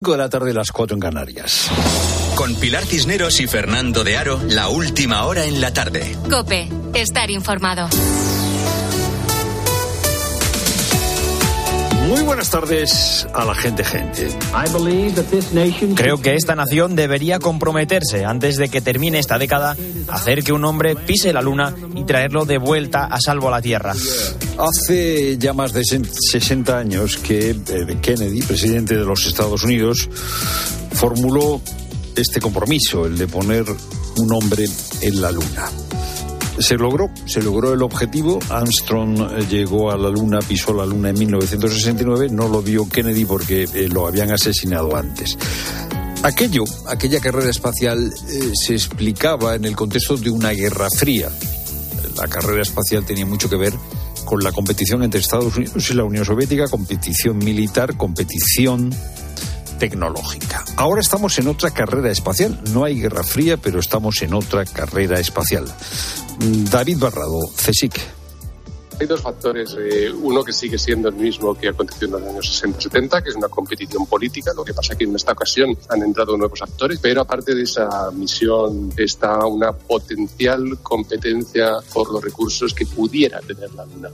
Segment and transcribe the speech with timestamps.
[0.00, 1.68] de la tarde, las 4 en Canarias.
[2.36, 6.16] Con Pilar Cisneros y Fernando de Aro, la última hora en la tarde.
[6.30, 7.88] Cope, estar informado.
[12.08, 14.28] Muy buenas tardes a la gente, gente.
[15.94, 19.76] Creo que esta nación debería comprometerse antes de que termine esta década
[20.08, 23.50] a hacer que un hombre pise la luna y traerlo de vuelta a salvo a
[23.50, 23.92] la Tierra.
[24.58, 30.08] Hace ya más de 60 años que eh, Kennedy, presidente de los Estados Unidos,
[30.92, 31.60] formuló
[32.16, 33.66] este compromiso, el de poner
[34.16, 34.66] un hombre
[35.02, 35.70] en la luna.
[36.60, 38.38] Se logró, se logró el objetivo.
[38.48, 42.28] Armstrong eh, llegó a la Luna, pisó la Luna en 1969.
[42.30, 45.36] No lo vio Kennedy porque eh, lo habían asesinado antes.
[46.22, 51.30] Aquello, aquella carrera espacial, eh, se explicaba en el contexto de una guerra fría.
[52.16, 53.72] La carrera espacial tenía mucho que ver
[54.24, 58.92] con la competición entre Estados Unidos y la Unión Soviética, competición militar, competición
[59.78, 60.64] tecnológica.
[60.76, 62.60] Ahora estamos en otra carrera espacial.
[62.72, 65.64] No hay guerra fría, pero estamos en otra carrera espacial.
[66.38, 68.00] David Barrado, CSIC.
[69.00, 69.76] Hay dos factores.
[69.78, 73.36] Eh, uno que sigue siendo el mismo que aconteció en los años 60-70, que es
[73.36, 74.52] una competición política.
[74.54, 77.62] Lo que pasa es que en esta ocasión han entrado nuevos actores, pero aparte de
[77.62, 84.10] esa misión está una potencial competencia por los recursos que pudiera tener la Luna.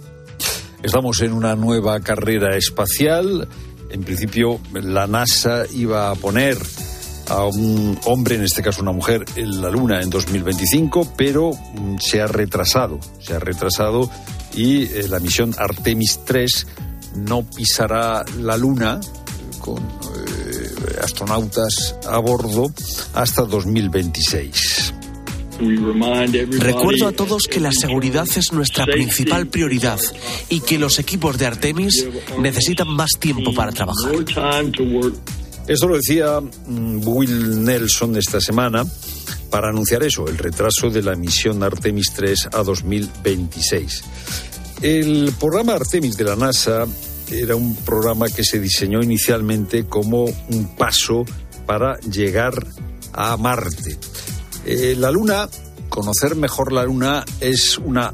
[0.82, 3.48] Estamos en una nueva carrera espacial.
[3.90, 6.58] En principio, la NASA iba a poner
[7.28, 11.98] a un hombre, en este caso una mujer, en la Luna en 2025, pero mm,
[11.98, 14.10] se ha retrasado, se ha retrasado
[14.54, 16.66] y eh, la misión Artemis 3
[17.16, 19.00] no pisará la Luna
[19.60, 22.72] con eh, astronautas a bordo
[23.14, 24.94] hasta 2026.
[26.58, 30.00] Recuerdo a todos que la seguridad es nuestra principal prioridad
[30.48, 32.06] y que los equipos de Artemis
[32.40, 34.12] necesitan más tiempo para trabajar.
[35.66, 38.84] Esto lo decía mm, Will Nelson esta semana
[39.50, 44.04] para anunciar eso, el retraso de la misión Artemis 3 a 2026.
[44.82, 46.86] El programa Artemis de la NASA
[47.30, 51.24] era un programa que se diseñó inicialmente como un paso
[51.66, 52.66] para llegar
[53.12, 53.96] a Marte.
[54.66, 55.48] Eh, la Luna,
[55.88, 58.12] conocer mejor la Luna es una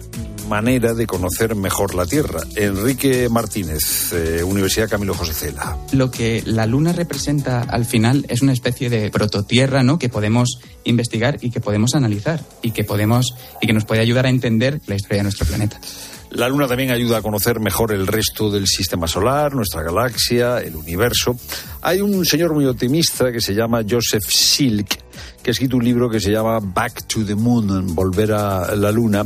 [0.50, 2.40] manera de conocer mejor la Tierra.
[2.56, 5.76] Enrique Martínez, eh, Universidad Camilo José Cela.
[5.92, 10.00] Lo que la Luna representa al final es una especie de prototierra, ¿no?
[10.00, 14.26] Que podemos investigar y que podemos analizar y que podemos y que nos puede ayudar
[14.26, 15.80] a entender la historia de nuestro planeta.
[16.30, 20.74] La Luna también ayuda a conocer mejor el resto del sistema solar, nuestra galaxia, el
[20.74, 21.36] universo.
[21.80, 24.98] Hay un señor muy optimista que se llama Joseph Silk,
[25.42, 28.90] que ha escrito un libro que se llama Back to the Moon, Volver a la
[28.90, 29.24] Luna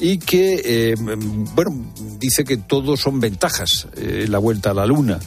[0.00, 5.18] y que, eh, bueno, dice que todo son ventajas, eh, la vuelta a la Luna,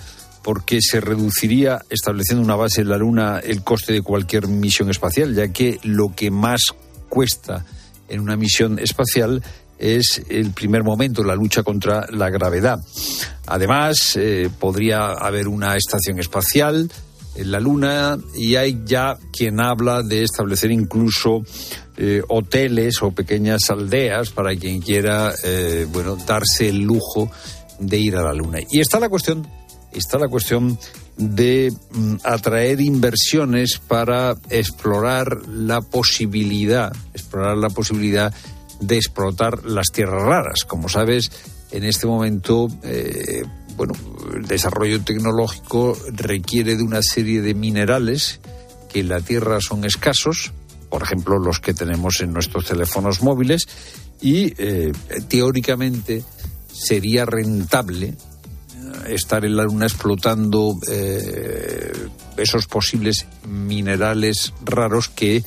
[0.44, 5.36] porque se reduciría, estableciendo una base en la Luna, el coste de cualquier misión espacial,
[5.36, 6.74] ya que lo que más
[7.10, 7.66] cuesta
[8.08, 9.44] en una misión espacial
[9.78, 12.80] es el primer momento, la lucha contra la gravedad.
[13.48, 16.90] Además, eh, podría haber una estación espacial
[17.36, 21.42] en la Luna y hay ya quien habla de establecer incluso
[22.04, 27.30] eh, hoteles o pequeñas aldeas para quien quiera eh, bueno darse el lujo
[27.78, 28.58] de ir a la Luna.
[28.72, 29.48] Y está la cuestión,
[29.92, 30.80] está la cuestión
[31.18, 38.34] de mm, atraer inversiones para explorar la posibilidad, explorar la posibilidad
[38.80, 40.66] de explotar las tierras raras.
[40.66, 41.32] Como sabes,
[41.70, 43.44] en este momento eh,
[43.78, 43.94] bueno,
[44.36, 48.40] el desarrollo tecnológico requiere de una serie de minerales
[48.92, 50.52] que en la Tierra son escasos,
[50.92, 53.66] por ejemplo, los que tenemos en nuestros teléfonos móviles,
[54.20, 54.92] y eh,
[55.30, 56.22] teóricamente
[56.72, 58.16] sería rentable eh,
[59.08, 61.94] estar en la Luna explotando eh,
[62.36, 65.42] esos posibles minerales raros que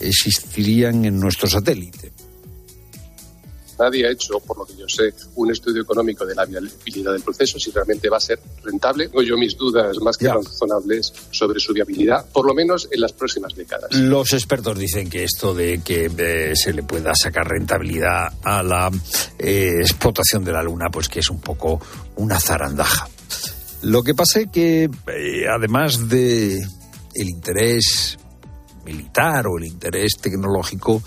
[0.00, 1.99] existirían en nuestro satélite.
[3.80, 7.22] Nadie ha hecho, por lo que yo sé, un estudio económico de la viabilidad del
[7.22, 9.08] proceso, si realmente va a ser rentable.
[9.08, 13.12] Tengo yo mis dudas más que razonables sobre su viabilidad, por lo menos en las
[13.12, 13.92] próximas décadas.
[13.92, 18.90] Los expertos dicen que esto de que eh, se le pueda sacar rentabilidad a la
[19.38, 21.80] eh, explotación de la Luna, pues que es un poco
[22.16, 23.08] una zarandaja.
[23.82, 26.58] Lo que pasa es que, eh, además de
[27.14, 28.18] el interés
[28.84, 31.02] militar o el interés tecnológico,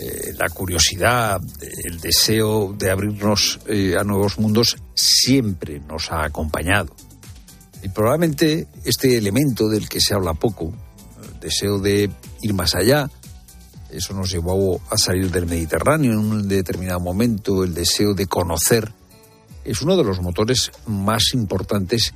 [0.00, 1.40] eh, la curiosidad,
[1.84, 6.94] el deseo de abrirnos eh, a nuevos mundos siempre nos ha acompañado.
[7.82, 10.72] Y probablemente este elemento del que se habla poco,
[11.22, 12.10] el deseo de
[12.40, 13.10] ir más allá,
[13.90, 18.92] eso nos llevó a salir del Mediterráneo en un determinado momento, el deseo de conocer,
[19.64, 22.14] es uno de los motores más importantes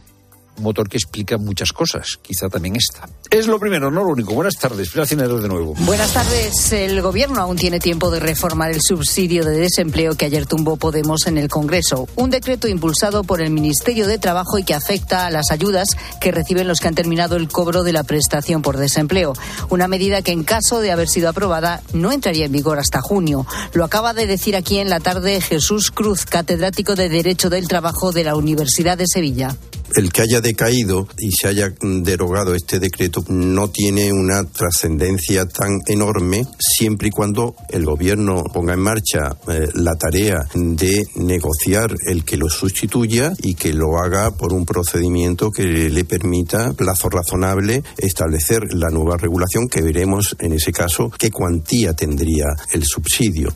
[0.59, 3.09] Motor que explica muchas cosas, quizá también esta.
[3.31, 4.35] Es lo primero, no lo único.
[4.35, 5.75] Buenas tardes, Pilar de nuevo.
[5.81, 6.73] Buenas tardes.
[6.73, 11.27] El gobierno aún tiene tiempo de reformar el subsidio de desempleo que ayer tumbó Podemos
[11.27, 12.09] en el Congreso.
[12.17, 15.89] Un decreto impulsado por el Ministerio de Trabajo y que afecta a las ayudas
[16.21, 19.33] que reciben los que han terminado el cobro de la prestación por desempleo.
[19.71, 23.47] Una medida que en caso de haber sido aprobada no entraría en vigor hasta junio.
[23.73, 28.13] Lo acaba de decir aquí en la tarde Jesús Cruz, catedrático de Derecho del Trabajo
[28.13, 29.57] de la Universidad de Sevilla
[29.97, 35.81] el que haya decaído y se haya derogado este decreto no tiene una trascendencia tan
[35.87, 42.25] enorme siempre y cuando el gobierno ponga en marcha eh, la tarea de negociar el
[42.25, 47.83] que lo sustituya y que lo haga por un procedimiento que le permita plazo razonable
[47.99, 53.53] establecer la nueva regulación que veremos en ese caso qué cuantía tendría el subsidio.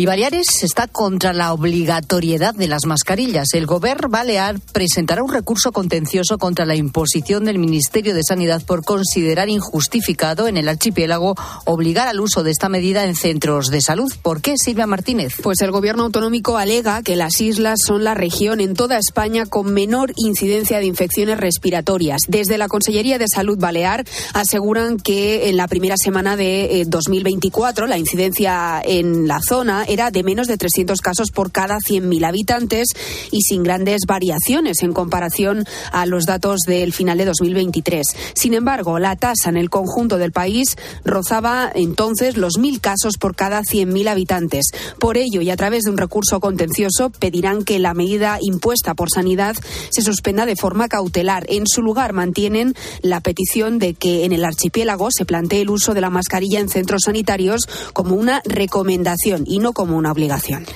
[0.00, 3.48] Y Baleares está contra la obligatoriedad de las mascarillas.
[3.54, 8.84] El Gobierno Balear presentará un recurso contencioso contra la imposición del Ministerio de Sanidad por
[8.84, 11.34] considerar injustificado en el archipiélago
[11.64, 14.12] obligar al uso de esta medida en centros de salud.
[14.22, 15.32] ¿Por qué, Silvia Martínez?
[15.42, 19.72] Pues el Gobierno autonómico alega que las islas son la región en toda España con
[19.72, 22.20] menor incidencia de infecciones respiratorias.
[22.28, 27.88] Desde la Consellería de Salud Balear aseguran que en la primera semana de 2024 eh,
[27.88, 32.88] la incidencia en la zona era de menos de 300 casos por cada 100.000 habitantes
[33.30, 38.06] y sin grandes variaciones en comparación a los datos del final de 2023.
[38.34, 43.34] Sin embargo, la tasa en el conjunto del país rozaba entonces los 1.000 casos por
[43.34, 44.66] cada 100.000 habitantes.
[44.98, 49.10] Por ello, y a través de un recurso contencioso, pedirán que la medida impuesta por
[49.10, 49.56] Sanidad
[49.90, 51.44] se suspenda de forma cautelar.
[51.48, 55.94] En su lugar, mantienen la petición de que en el archipiélago se plantee el uso
[55.94, 57.62] de la mascarilla en centros sanitarios
[57.92, 60.66] como una recomendación y no como una obligación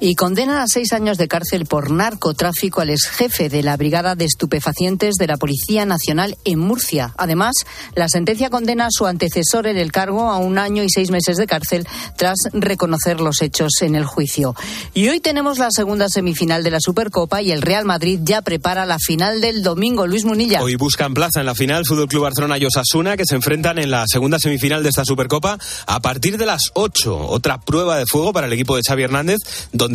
[0.00, 4.14] y condena a seis años de cárcel por narcotráfico al ex jefe de la Brigada
[4.14, 7.12] de Estupefacientes de la Policía Nacional en Murcia.
[7.18, 7.54] Además,
[7.94, 11.36] la sentencia condena a su antecesor en el cargo a un año y seis meses
[11.36, 11.86] de cárcel
[12.16, 14.56] tras reconocer los hechos en el juicio.
[14.94, 18.86] Y hoy tenemos la segunda semifinal de la Supercopa y el Real Madrid ya prepara
[18.86, 20.06] la final del domingo.
[20.06, 20.62] Luis Munilla.
[20.62, 23.90] Hoy buscan plaza en la final Fútbol Club Barcelona y Osasuna que se enfrentan en
[23.90, 27.28] la segunda semifinal de esta Supercopa a partir de las 8.
[27.28, 29.38] Otra prueba de fuego para el equipo de Xavi Hernández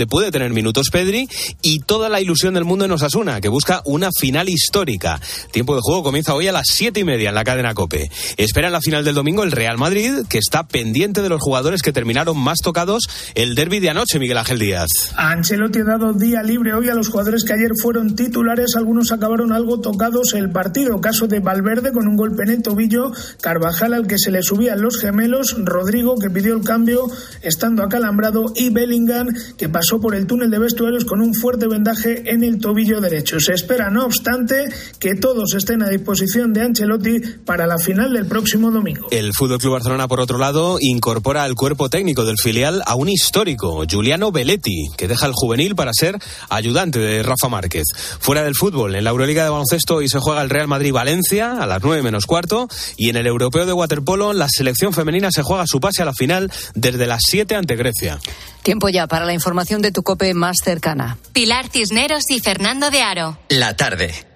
[0.05, 1.27] puede tener minutos Pedri
[1.61, 5.19] y toda la ilusión del mundo en Osasuna, que busca una final histórica.
[5.51, 8.11] Tiempo de juego comienza hoy a las siete y media en la cadena Cope.
[8.37, 11.93] Espera la final del domingo el Real Madrid, que está pendiente de los jugadores que
[11.93, 13.03] terminaron más tocados
[13.35, 14.89] el derby de anoche, Miguel Ángel Díaz.
[15.15, 19.53] Ancelotti ha dado día libre hoy a los jugadores que ayer fueron titulares, algunos acabaron
[19.53, 20.99] algo tocados el partido.
[20.99, 24.81] Caso de Valverde con un golpe en el tobillo, Carvajal al que se le subían
[24.81, 27.07] los gemelos, Rodrigo que pidió el cambio
[27.41, 29.27] estando acalambrado y Bellingham
[29.57, 33.01] que pasó pasó por el túnel de vestuarios con un fuerte vendaje en el tobillo
[33.01, 33.39] derecho.
[33.39, 34.67] Se espera, no obstante,
[34.97, 39.09] que todos estén a disposición de Ancelotti para la final del próximo domingo.
[39.11, 43.09] El Fútbol Club Barcelona, por otro lado, incorpora al cuerpo técnico del filial a un
[43.09, 46.17] histórico, Giuliano Belletti, que deja el juvenil para ser
[46.49, 47.83] ayudante de Rafa Márquez.
[48.19, 51.67] Fuera del fútbol, en la Euroliga de baloncesto hoy se juega el Real Madrid-Valencia a
[51.67, 52.67] las 9 menos cuarto
[52.97, 56.13] y en el Europeo de Waterpolo la selección femenina se juega su pase a la
[56.13, 58.19] final desde las 7 ante Grecia.
[58.65, 61.17] Tiempo ya para la información de tu cope más cercana.
[61.33, 63.37] Pilar Cisneros y Fernando de Aro.
[63.49, 64.34] La tarde.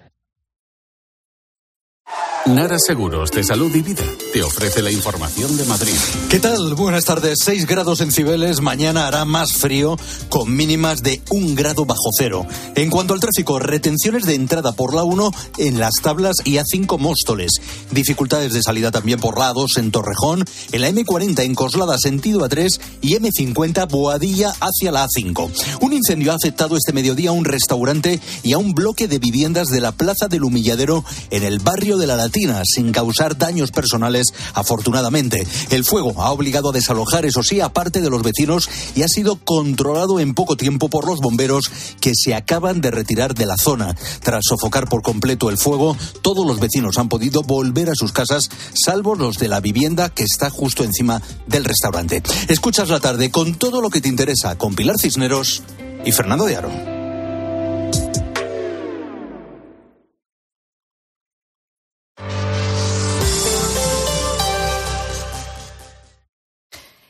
[2.50, 4.04] Nara Seguros de Salud y Vida
[4.34, 5.94] te ofrece la información de Madrid.
[6.32, 6.74] ¿Qué tal?
[6.74, 7.38] Buenas tardes.
[7.44, 8.62] 6 grados en Cibeles.
[8.62, 9.98] Mañana hará más frío
[10.30, 12.48] con mínimas de un grado bajo cero.
[12.74, 16.98] En cuanto al tráfico, retenciones de entrada por la 1 en las tablas y A5
[16.98, 17.52] Móstoles.
[17.92, 22.40] Dificultades de salida también por la 2 en Torrejón, en la M40 en Coslada sentido
[22.42, 25.78] A3 y M50 Boadilla hacia la A5.
[25.82, 29.68] Un incendio ha afectado este mediodía a un restaurante y a un bloque de viviendas
[29.68, 34.28] de la Plaza del Humilladero en el barrio de la Latina sin causar daños personales,
[34.54, 35.46] afortunadamente.
[35.70, 39.08] El fuego ha obligado a desalojar, eso sí, a parte de los vecinos y ha
[39.08, 43.58] sido controlado en poco tiempo por los bomberos que se acaban de retirar de la
[43.58, 43.96] zona.
[44.22, 48.50] Tras sofocar por completo el fuego, todos los vecinos han podido volver a sus casas,
[48.74, 52.24] salvo los de la vivienda que está justo encima del restaurante.
[52.48, 55.64] Escuchas la tarde con todo lo que te interesa con Pilar Cisneros
[56.06, 56.99] y Fernando de Aro.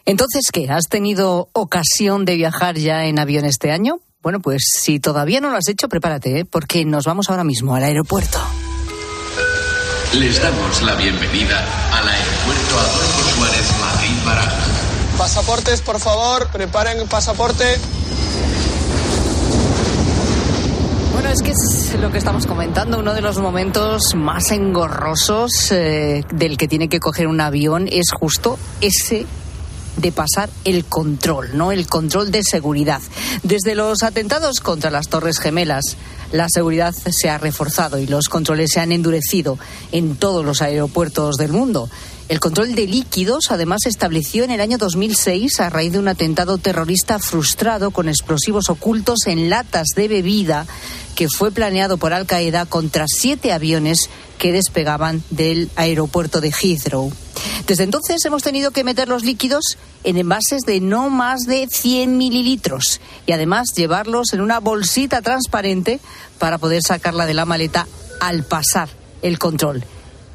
[0.09, 0.67] Entonces, ¿qué?
[0.71, 3.99] ¿Has tenido ocasión de viajar ya en avión este año?
[4.23, 6.45] Bueno, pues si todavía no lo has hecho, prepárate, ¿eh?
[6.45, 8.39] porque nos vamos ahora mismo al aeropuerto.
[10.13, 11.59] Les damos la bienvenida
[11.93, 14.67] al aeropuerto Adolfo Suárez Madrid Barajas.
[15.15, 17.65] Pasaportes, por favor, preparen el pasaporte.
[21.13, 26.23] Bueno, es que es lo que estamos comentando, uno de los momentos más engorrosos eh,
[26.33, 29.27] del que tiene que coger un avión es justo ese
[29.99, 31.71] de pasar el control, ¿no?
[31.71, 33.01] El control de seguridad.
[33.43, 35.97] Desde los atentados contra las Torres Gemelas,
[36.31, 39.57] la seguridad se ha reforzado y los controles se han endurecido
[39.91, 41.89] en todos los aeropuertos del mundo.
[42.29, 46.07] El control de líquidos, además, se estableció en el año 2006 a raíz de un
[46.07, 50.67] atentado terrorista frustrado con explosivos ocultos en latas de bebida
[51.15, 57.11] que fue planeado por Al Qaeda contra siete aviones que despegaban del aeropuerto de Heathrow.
[57.65, 62.15] Desde entonces hemos tenido que meter los líquidos en envases de no más de 100
[62.15, 65.99] mililitros y además llevarlos en una bolsita transparente
[66.37, 67.87] para poder sacarla de la maleta
[68.19, 68.87] al pasar
[69.23, 69.83] el control.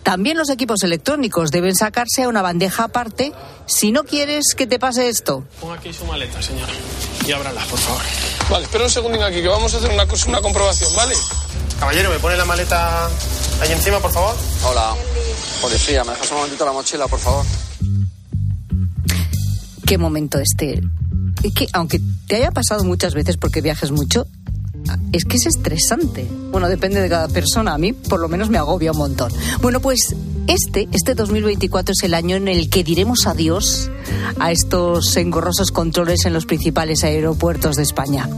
[0.05, 3.33] También los equipos electrónicos deben sacarse a una bandeja aparte
[3.65, 5.45] si no quieres que te pase esto.
[5.61, 6.73] Ponga aquí su maleta, señora,
[7.27, 8.03] y ábrala, por favor.
[8.51, 11.15] Vale, espera un segundín aquí, que vamos a hacer una, una comprobación, ¿vale?
[11.81, 13.07] Caballero, ¿me pone la maleta
[13.63, 14.37] ahí encima, por favor?
[14.65, 14.95] Hola,
[15.63, 17.47] policía, ¿me dejas un momentito la mochila, por favor?
[19.87, 20.83] Qué momento este.
[21.43, 24.27] Es que, aunque te haya pasado muchas veces porque viajes mucho,
[25.12, 26.26] es que es estresante.
[26.50, 27.75] Bueno, depende de cada persona.
[27.75, 29.33] A mí, por lo menos, me agobia un montón.
[29.61, 30.14] Bueno, pues
[30.47, 33.91] este, este 2024 es el año en el que diremos adiós
[34.38, 38.29] a estos engorrosos controles en los principales aeropuertos de España.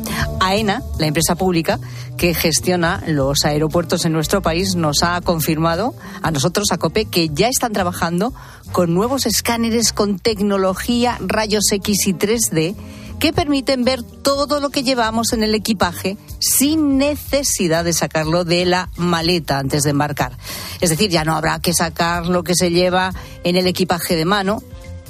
[0.41, 1.81] AENA, la empresa pública
[2.17, 7.29] que gestiona los aeropuertos en nuestro país, nos ha confirmado a nosotros, a COPE, que
[7.31, 8.33] ya están trabajando
[8.73, 12.77] con nuevos escáneres con tecnología rayos X y 3D
[13.19, 18.65] que permiten ver todo lo que llevamos en el equipaje sin necesidad de sacarlo de
[18.65, 20.37] la maleta antes de embarcar.
[20.81, 23.13] Es decir, ya no habrá que sacar lo que se lleva
[23.45, 24.63] en el equipaje de mano,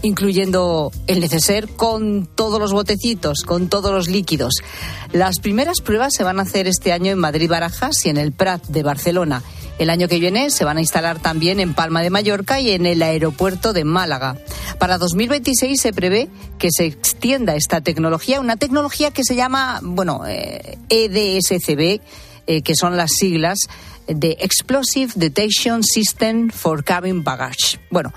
[0.03, 4.55] incluyendo el neceser con todos los botecitos, con todos los líquidos.
[5.13, 8.33] Las primeras pruebas se van a hacer este año en Madrid Barajas y en el
[8.33, 9.43] Prat de Barcelona.
[9.79, 12.87] El año que viene se van a instalar también en Palma de Mallorca y en
[12.87, 14.39] el aeropuerto de Málaga.
[14.79, 20.23] Para 2026 se prevé que se extienda esta tecnología, una tecnología que se llama, bueno,
[20.27, 22.01] EDSCB, eh,
[22.47, 23.59] e eh, que son las siglas
[24.07, 27.79] de Explosive Detection System for Cabin Baggage.
[27.91, 28.13] Bueno,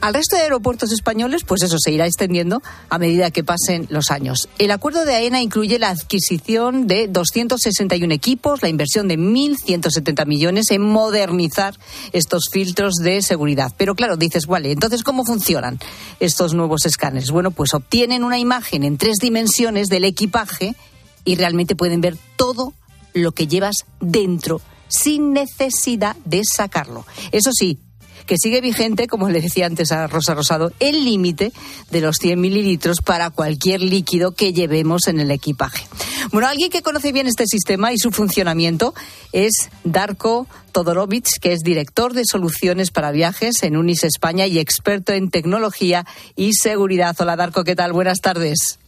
[0.00, 4.10] al resto de aeropuertos españoles, pues eso se irá extendiendo a medida que pasen los
[4.10, 4.48] años.
[4.58, 10.70] El acuerdo de AENA incluye la adquisición de 261 equipos, la inversión de 1.170 millones
[10.70, 11.74] en modernizar
[12.12, 13.72] estos filtros de seguridad.
[13.76, 15.78] Pero claro, dices, vale, entonces, ¿cómo funcionan
[16.20, 17.30] estos nuevos escáneres?
[17.30, 20.76] Bueno, pues obtienen una imagen en tres dimensiones del equipaje
[21.24, 22.74] y realmente pueden ver todo
[23.14, 27.06] lo que llevas dentro sin necesidad de sacarlo.
[27.32, 27.78] Eso sí,
[28.26, 31.52] que sigue vigente, como le decía antes a Rosa Rosado, el límite
[31.90, 35.86] de los 100 mililitros para cualquier líquido que llevemos en el equipaje.
[36.32, 38.94] Bueno, alguien que conoce bien este sistema y su funcionamiento
[39.32, 45.12] es Darko Todorovic, que es director de soluciones para viajes en Unis España y experto
[45.12, 46.04] en tecnología
[46.34, 47.16] y seguridad.
[47.18, 47.92] Hola Darko, ¿qué tal?
[47.92, 48.78] Buenas tardes.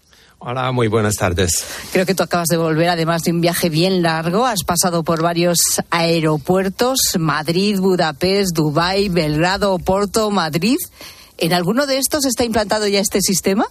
[0.40, 1.64] Hola, muy buenas tardes.
[1.92, 4.47] Creo que tú acabas de volver, además de un viaje bien largo.
[4.47, 5.59] Has pasado por varios
[5.90, 10.76] aeropuertos, Madrid, Budapest, Dubái, Belgrado, Porto, Madrid.
[11.38, 13.66] ¿En alguno de estos está implantado ya este sistema?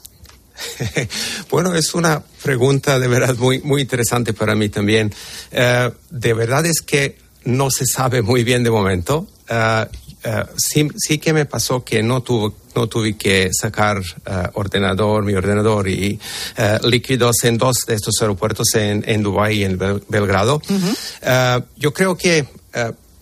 [1.49, 5.13] bueno, es una pregunta de verdad muy, muy interesante para mí también.
[5.51, 9.25] Eh, de verdad es que no se sabe muy bien de momento.
[9.49, 9.85] Uh,
[10.27, 14.03] uh, sí, sí, que me pasó que no, tuvo, no tuve que sacar uh,
[14.53, 16.19] ordenador, mi ordenador y
[16.83, 20.61] líquidos en dos de estos aeropuertos en, en Dubái y en Bel Belgrado.
[20.61, 21.63] -huh.
[21.77, 22.45] yo creo que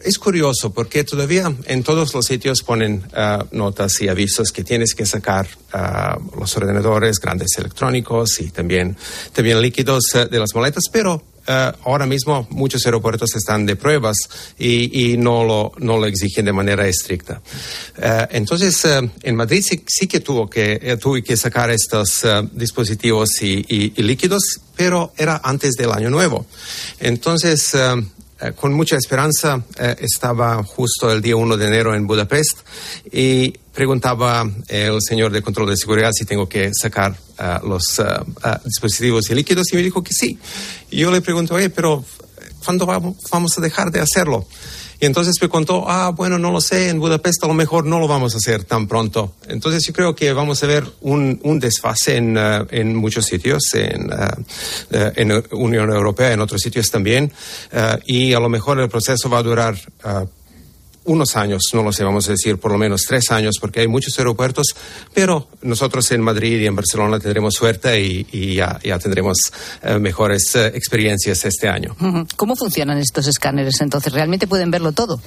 [0.05, 4.93] es curioso porque todavía en todos los sitios ponen uh, notas y avisos que tienes
[4.93, 8.95] que sacar uh, los ordenadores, grandes electrónicos y también,
[9.33, 14.17] también líquidos uh, de las maletas, pero ahora mismo muchos aeropuertos están de pruebas
[14.57, 17.41] y, no, lo, no, lo, exigen de manera estricta.
[18.31, 18.85] entonces,
[19.21, 25.13] en Madrid sí, sí, que, tuvo que tuve que sacar estos dispositivos y, líquidos, pero
[25.17, 26.45] era antes del año nuevo.
[26.99, 27.75] Entonces,
[28.41, 32.59] eh, con mucha esperanza eh, estaba justo el día 1 de enero en Budapest
[33.09, 37.99] y preguntaba eh, el señor de control de seguridad si tengo que sacar uh, los
[37.99, 40.37] uh, dispositivos y líquidos y me dijo que sí.
[40.91, 42.03] Y yo le pregunto, oye, pero
[42.63, 44.47] ¿cuándo vamos, vamos a dejar de hacerlo?
[44.99, 47.99] Y entonces me contó, ah, bueno, no lo sé, en Budapest a lo mejor no
[47.99, 49.35] lo vamos a hacer tan pronto.
[49.47, 53.61] Entonces yo creo que vamos a ver un, un desfase en, uh, en, muchos sitios,
[53.73, 57.31] en, uh, uh, en Unión Europea, en otros sitios también,
[58.05, 59.75] y a lo mejor el proceso va a durar
[61.05, 63.87] unos años, no lo sé, vamos a decir por lo menos tres años, porque hay
[63.87, 64.75] muchos aeropuertos,
[65.13, 69.37] pero nosotros en Madrid y en Barcelona tendremos suerte y, ya, tendremos
[69.83, 71.95] eh, mejores eh, experiencias este año.
[72.35, 74.11] ¿Cómo funcionan estos escáneres entonces?
[74.11, 75.21] ¿Realmente pueden verlo todo?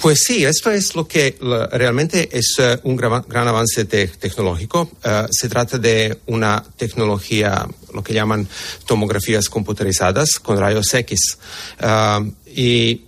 [0.00, 1.36] Pues sí, esto es lo que
[1.72, 4.90] realmente es eh, un gran, avance tecnológico.
[5.30, 8.46] se trata de una tecnología, lo que llaman
[8.84, 11.38] tomografías computarizadas con rayos X.
[12.54, 13.06] y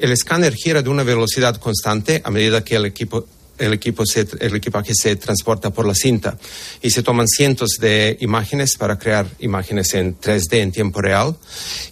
[0.00, 3.26] el escáner gira de una velocidad constante a medida que el equipo
[3.60, 4.04] el, equipo
[4.40, 6.36] el equipaje se transporta por la cinta
[6.82, 11.36] y se toman cientos de imágenes para crear imágenes en 3D en tiempo real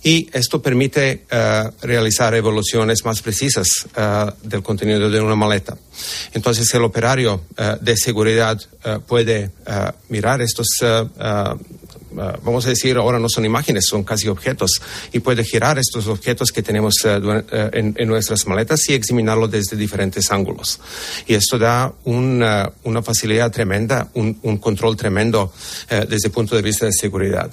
[0.02, 5.76] y esto permite eh, realizar evoluciones más precisas eh, del contenido de una maleta.
[6.32, 8.58] Entonces el operario eh, de seguridad
[9.06, 9.50] puede
[10.08, 10.66] mirar estos
[12.42, 14.80] vamos a decir, ahora no son imágenes, son casi objetos,
[15.12, 17.20] y puede girar estos objetos que tenemos eh,
[17.52, 20.80] eh, en, nuestras maletas y examinarlo desde diferentes ángulos.
[21.26, 22.70] Y esto da una,
[23.02, 25.52] facilidad tremenda, un, control tremendo
[25.88, 27.50] eh, desde el punto de vista de seguridad.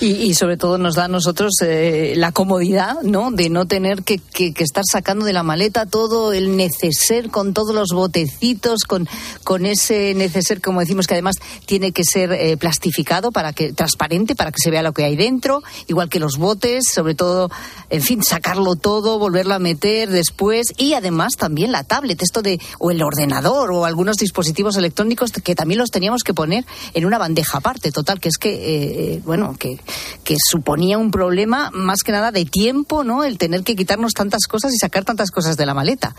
[0.00, 3.30] Y, sobre todo nos da a nosotros eh, la comodidad, ¿no?
[3.30, 4.20] De no tener que,
[4.58, 9.08] estar sacando de la maleta todo el neceser con todos los botecitos, con,
[9.44, 14.36] con ese neceser, como decimos, que además tiene que ser eh, plastificado para que, transparente,
[14.36, 17.50] para que se vea lo que hay dentro, igual que los botes, sobre todo,
[17.90, 22.60] en fin, sacarlo todo, volverlo a meter después, y además también la tablet, esto de,
[22.78, 26.64] o el ordenador, o algunos dispositivos electrónicos que también los teníamos que poner
[26.94, 29.77] en una bandeja aparte, total, que es que, eh, bueno, que
[30.24, 33.24] que, suponía un problema más que nada de tiempo, ¿no?
[33.24, 36.14] El tener que quitarnos tantas cosas y sacar tantas cosas de la maleta.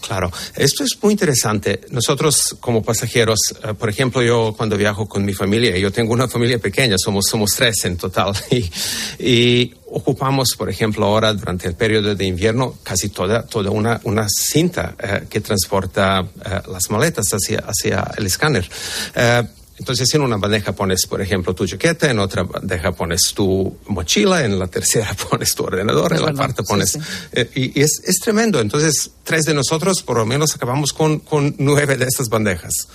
[0.00, 1.80] Claro, esto es muy interesante.
[1.90, 6.26] Nosotros como pasajeros, eh, por ejemplo, yo cuando viajo con mi familia, yo tengo una
[6.26, 8.32] familia pequeña, somos, somos tres en total,
[9.18, 14.26] y, ocupamos, por ejemplo, ahora durante el periodo de invierno casi toda, toda una, una
[14.28, 18.68] cinta eh, que transporta eh, las maletas hacia, hacia el escáner.
[19.80, 24.44] Entonces, en una bandeja pones, por ejemplo, tu chaqueta, en otra bandeja pones tu mochila,
[24.44, 26.98] en la tercera pones tu ordenador, en la cuarta pones...
[27.32, 28.60] Eh, y, es, es, tremendo.
[28.60, 32.88] Entonces, tres de nosotros, por lo menos, acabamos con, con nueve de estas bandejas.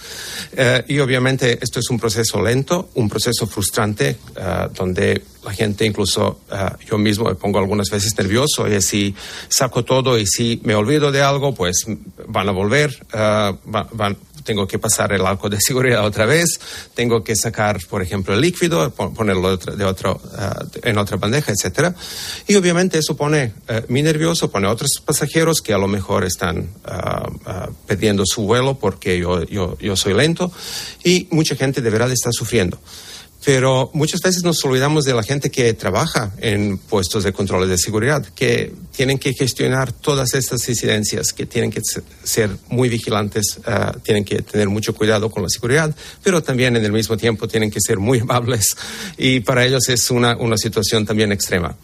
[0.56, 5.86] Eh, y obviamente, esto es un proceso lento, un proceso frustrante, eh, donde la gente,
[5.86, 6.42] incluso
[6.88, 8.68] yo mismo, me pongo algunas veces nervioso.
[8.68, 9.16] Y si
[9.50, 11.86] saco todo y si me olvido de algo, pues
[12.28, 16.60] van a volver, van tengo que pasar el arco de seguridad otra vez,
[16.94, 21.94] tengo que sacar, por ejemplo, el líquido, ponerlo de otro, eh, en otra bandeja, etcétera.
[22.48, 26.70] Y obviamente eso pone uh, muy nervioso, pone otros pasajeros que a lo mejor están
[26.86, 30.52] uh, pidiendo su vuelo porque yo, yo, yo soy lento
[31.04, 32.80] y mucha gente de verdad está sufriendo.
[33.46, 37.78] Pero muchas veces nos olvidamos de la gente que trabaja en puestos de control de
[37.78, 41.80] seguridad, que tienen que gestionar todas estas incidencias, que tienen que
[42.24, 46.84] ser muy vigilantes, uh, tienen que tener mucho cuidado con la seguridad, pero también en
[46.84, 48.76] el mismo tiempo tienen que ser muy amables
[49.16, 51.76] y para ellos es una, una situación también extrema.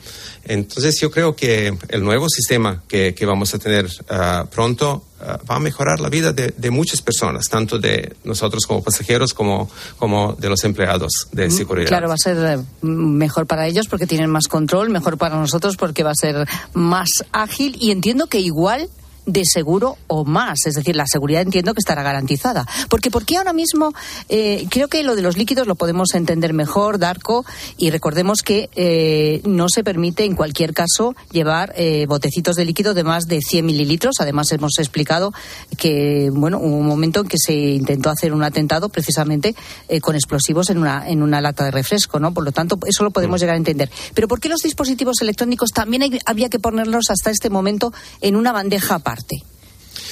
[0.46, 5.06] Entonces yo creo que el nuevo sistema que, que vamos a tener uh, pronto
[5.50, 9.70] va a mejorar la vida de, de, muchas personas, tanto de nosotros como pasajeros como,
[9.98, 11.88] como de los empleados de seguridad.
[11.88, 15.78] Claro, va a ser eh, mejor para ellos porque tienen más control, mejor para nosotros
[15.78, 18.90] porque va a ser más ágil y entiendo que igual
[19.26, 20.66] de seguro o más.
[20.66, 22.66] Es decir, la seguridad entiendo que estará garantizada.
[22.90, 23.94] Porque ¿por qué ahora mismo?
[24.30, 27.46] Eh, creo que lo de los líquidos lo podemos entender mejor, Darko,
[27.78, 32.94] y recordemos que eh, no se permite en cualquier caso llevar eh, botecitos de líquido
[32.94, 34.16] de más de 100 mililitros.
[34.20, 35.34] Además, hemos explicado
[35.78, 39.56] que, bueno, hubo un momento en que se intentó hacer un atentado precisamente
[40.02, 42.34] con explosivos en una, en una lata de refresco, ¿no?
[42.34, 43.42] Por lo tanto, eso lo podemos mm.
[43.42, 43.92] llegar a entender.
[44.14, 48.52] Pero ¿por qué los dispositivos electrónicos también había que ponerlos hasta este momento en una
[48.52, 49.11] bandeja aparte?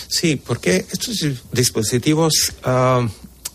[0.07, 3.07] Sí, porque estos dispositivos, ah,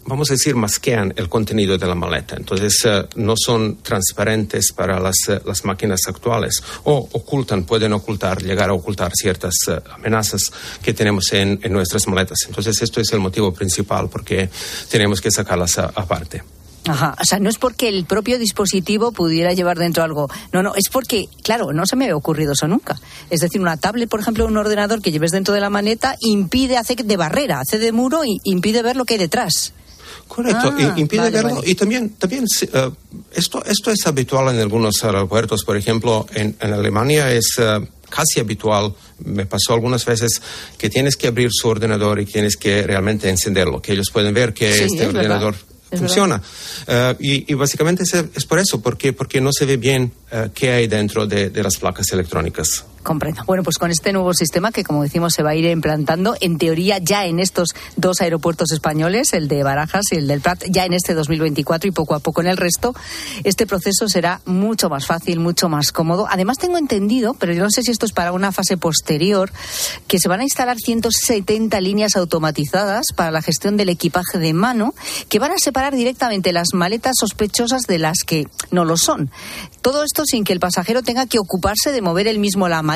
[0.07, 2.37] vamos a decir, masquean el contenido de la maleta.
[2.37, 8.43] Entonces, ah, no son transparentes para las, ah, las, máquinas actuales o ocultan, pueden ocultar,
[8.43, 9.55] llegar a ocultar ciertas
[9.91, 10.43] amenazas
[10.83, 12.39] que tenemos en, en, nuestras maletas.
[12.47, 14.49] Entonces, esto es el motivo principal porque
[14.89, 16.43] tenemos que sacarlas aparte.
[16.87, 20.29] Ajá, o sea, no es porque el propio dispositivo pudiera llevar dentro algo.
[20.53, 23.01] No, no, es porque, claro, no se me ha ocurrido eso nunca.
[23.31, 26.77] Es decir, una tablet, por ejemplo, un ordenador que lleves dentro de la maneta impide,
[26.77, 29.73] hace de barrera, hace de muro y impide ver lo que hay detrás.
[30.29, 31.63] Correcto, ah, impide verlo.
[31.65, 32.91] Y también, también uh,
[33.33, 35.65] esto, esto es habitual en algunos aeropuertos.
[35.65, 38.95] Por ejemplo, en, en Alemania es uh, casi habitual.
[39.25, 40.41] Me pasó algunas veces
[40.77, 44.53] que tienes que abrir su ordenador y tienes que realmente encenderlo, que ellos pueden ver
[44.53, 45.55] que este ordenador
[45.97, 46.41] funciona.
[46.87, 50.87] Eh, y, básicamente es, por eso, porque, porque no se ve bien eh, qué hay
[50.87, 52.85] dentro de, las placas electrónicas.
[53.05, 53.45] Comprendo.
[53.45, 56.57] Bueno, pues con este nuevo sistema que, como decimos, se va a ir implantando, en
[56.57, 60.87] teoría ya en estos dos aeropuertos españoles, el de Barajas y el del Prat, ya
[60.87, 62.95] en este 2024 y poco a poco en el resto,
[63.45, 66.27] este proceso será mucho más fácil, mucho más cómodo.
[66.31, 69.53] Además, tengo entendido, pero yo no sé si esto es para una fase posterior,
[70.09, 74.95] que se van a instalar 170 líneas automatizadas para la gestión del equipaje de mano,
[75.29, 79.31] que van a separar directamente las maletas sospechosas de las que no lo son.
[79.83, 82.94] Todo esto sin que el pasajero tenga que ocuparse de mover él mismo la maleta.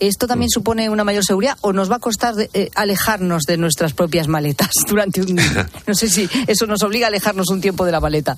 [0.00, 3.92] ¿Esto también supone una mayor seguridad o nos va a costar eh, alejarnos de nuestras
[3.92, 5.40] propias maletas durante un...
[5.86, 8.36] No sé si eso nos obliga a alejarnos un tiempo de la maleta.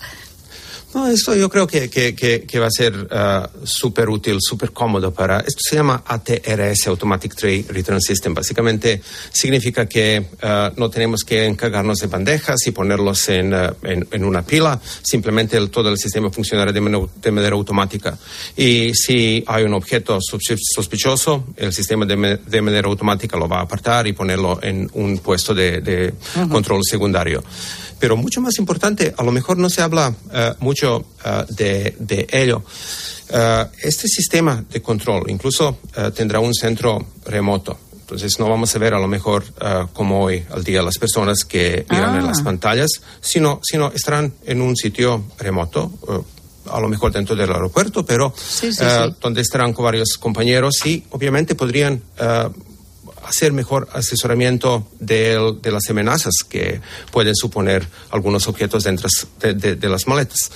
[0.96, 5.12] No, esto yo creo que, que, que, va a ser uh, súper útil, súper cómodo
[5.12, 5.40] para...
[5.40, 8.32] Esto se llama ATRS, Automatic Tray Return System.
[8.32, 14.08] Básicamente significa que uh, no tenemos que encargarnos de bandejas y ponerlos en, uh, en,
[14.10, 14.80] en una pila.
[15.02, 18.16] Simplemente el, todo el sistema funcionará de, manera, de manera automática.
[18.56, 23.62] Y si hay un objeto sospechoso, el sistema de, de, manera automática lo va a
[23.64, 26.14] apartar y ponerlo en un puesto de, de
[26.50, 27.44] control secundario.
[27.98, 32.26] Pero mucho más importante, a lo mejor no se habla uh, mucho uh, de, de,
[32.30, 32.62] ello.
[33.30, 35.78] Uh, este sistema de control incluso
[36.14, 37.78] tendrá un centro remoto.
[37.92, 39.42] Entonces no vamos a ver a lo mejor
[39.92, 42.44] como hoy al día las personas que miran en las ah.
[42.44, 42.88] pantallas,
[43.20, 45.90] sino, sino estarán en un sitio remoto,
[46.70, 49.14] a lo mejor dentro del aeropuerto, pero sí, sí, sí.
[49.20, 52.00] donde estarán con varios compañeros y obviamente podrían
[53.26, 59.08] hacer mejor asesoramiento de, de, las amenazas que pueden suponer algunos objetos dentro
[59.40, 60.50] de, de, las maletas.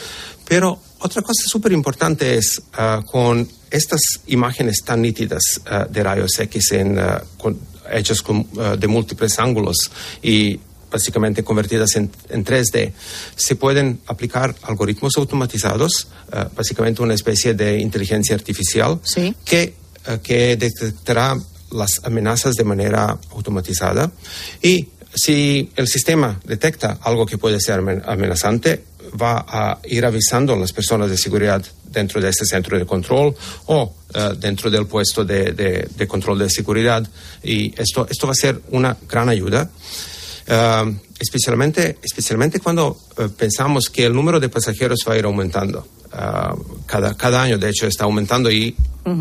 [0.48, 6.38] Pero otra cosa súper importante es uh, con estas imágenes tan nítidas uh, de rayos
[6.38, 7.58] X en, uh, con,
[7.92, 8.46] hechas con,
[8.78, 9.90] de múltiples ángulos
[10.22, 10.58] y
[10.90, 12.92] básicamente convertidas en, en, 3D,
[13.36, 16.08] se pueden aplicar algoritmos automatizados,
[16.56, 19.32] básicamente una especie de inteligencia artificial ¿Sí?
[19.44, 19.74] que,
[20.20, 21.36] que detectará
[21.70, 24.10] las amenazas de manera automatizada
[24.62, 28.84] y si el sistema detecta algo que puede ser amenazante,
[29.20, 33.34] va a ir avisando a las personas de seguridad dentro de este centro de control
[33.66, 33.82] o
[34.14, 37.06] uh, dentro del puesto de, de, control de seguridad.
[37.42, 39.68] Y esto, esto va a ser una gran ayuda.
[40.48, 45.86] Uh, especialmente, especialmente cuando uh, pensamos que el número de pasajeros va a ir aumentando.
[46.86, 48.76] Cada, cada año, de hecho, está aumentando y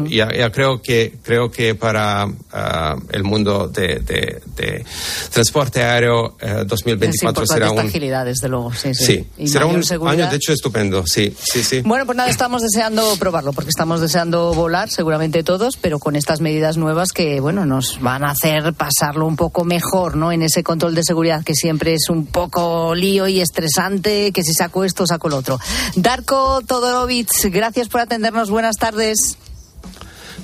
[0.08, 4.86] ya, ya, creo que creo que para uh, el mundo de, de, de
[5.32, 9.26] transporte aéreo uh, 2024 será un agilidad desde luego sí, sí.
[9.38, 10.20] sí será un seguridad.
[10.20, 14.02] año de hecho estupendo sí sí sí bueno pues nada estamos deseando probarlo porque estamos
[14.02, 18.74] deseando volar seguramente todos pero con estas medidas nuevas que bueno nos van a hacer
[18.74, 22.94] pasarlo un poco mejor no en ese control de seguridad que siempre es un poco
[22.94, 25.58] lío y estresante que si saco esto saco lo otro
[25.96, 29.38] Darko Todorovic gracias por atendernos buenas tardes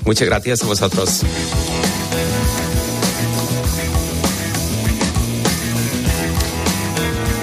[0.04, 1.22] Muchas gracias a vosotros.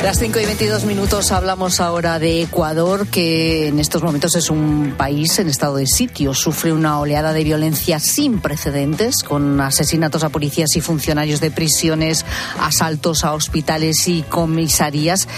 [0.03, 4.95] Las 5 y 22 minutos hablamos ahora de Ecuador, que en estos momentos es un
[4.99, 6.35] país en estado de sitio.
[6.35, 12.27] Sufre una oleada de violencia sin precedentes, con asesinatos a policías y funcionarios de prisiones,
[12.61, 15.29] asaltos a hospitales y comisarías.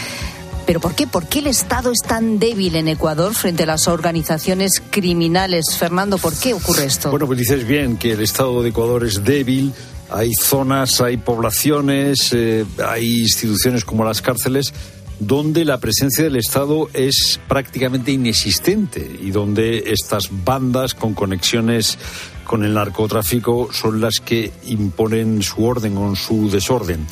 [0.66, 1.06] ¿Pero por qué?
[1.06, 5.76] ¿Por qué el Estado es tan débil en Ecuador frente a las organizaciones criminales?
[5.78, 7.10] Fernando, ¿por qué ocurre esto?
[7.10, 9.72] Bueno, pues dices bien que el Estado de Ecuador es débil.
[10.10, 14.72] Hay zonas, hay poblaciones, eh, hay instituciones como las cárceles
[15.18, 21.98] donde la presencia del Estado es prácticamente inexistente y donde estas bandas con conexiones
[22.44, 27.06] con el narcotráfico son las que imponen su orden o su desorden.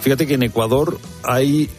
[0.00, 1.70] Fíjate que en Ecuador hay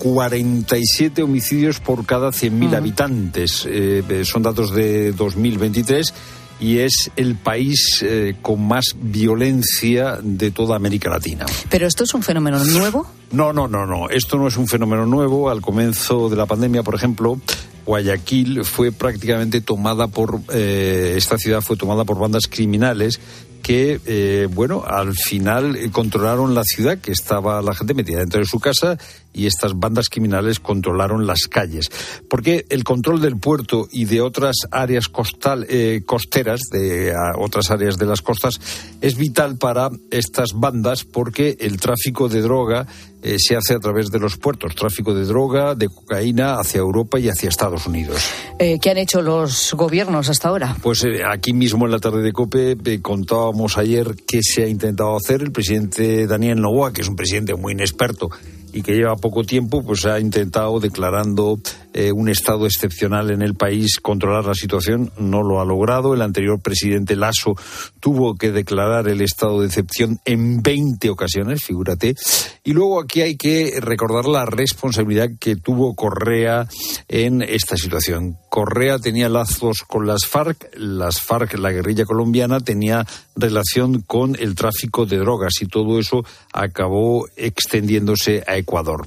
[0.00, 3.66] 47 homicidios por cada 100.000 habitantes.
[3.66, 6.14] Eh, eh, son datos de 2023
[6.58, 11.44] y es el país eh, con más violencia de toda América Latina.
[11.68, 13.06] ¿Pero esto es un fenómeno nuevo?
[13.32, 14.08] No, no, no, no.
[14.08, 15.50] Esto no es un fenómeno nuevo.
[15.50, 17.38] Al comienzo de la pandemia, por ejemplo,
[17.84, 23.20] Guayaquil fue prácticamente tomada por esta ciudad fue tomada por bandas criminales
[23.60, 28.46] que, eh, bueno, al final controlaron la ciudad, que estaba la gente metida dentro de
[28.46, 28.98] su casa,
[29.32, 31.90] y estas bandas criminales controlaron las calles.
[32.28, 37.96] Porque el control del puerto y de otras áreas costal, eh, costeras, de otras áreas
[37.98, 38.60] de las costas,
[39.00, 42.86] es vital para estas bandas porque el tráfico de droga
[43.22, 44.74] eh, se hace a través de los puertos.
[44.74, 48.22] Tráfico de droga, de cocaína hacia Europa y hacia Estados Unidos.
[48.58, 50.76] ¿Qué han hecho los gobiernos hasta ahora?
[50.82, 55.42] Pues aquí mismo en la tarde de COPE contábamos ayer qué se ha intentado hacer.
[55.42, 58.30] El presidente Daniel Novoa, que es un presidente muy inexperto
[58.72, 61.58] y que lleva poco tiempo, pues ha intentado declarando
[61.92, 65.12] eh, un estado excepcional en el país controlar la situación.
[65.18, 66.14] No lo ha logrado.
[66.14, 67.54] El anterior presidente Lasso
[67.98, 72.14] tuvo que declarar el estado de excepción en 20 ocasiones, figúrate.
[72.62, 76.68] Y luego aquí hay que recordar la responsabilidad que tuvo Correa
[77.08, 78.36] en esta situación.
[78.48, 84.54] Correa tenía lazos con las FARC, las FARC, la guerrilla colombiana, tenía relación con el
[84.54, 89.06] tráfico de drogas y todo eso acabó extendiéndose a Ecuador.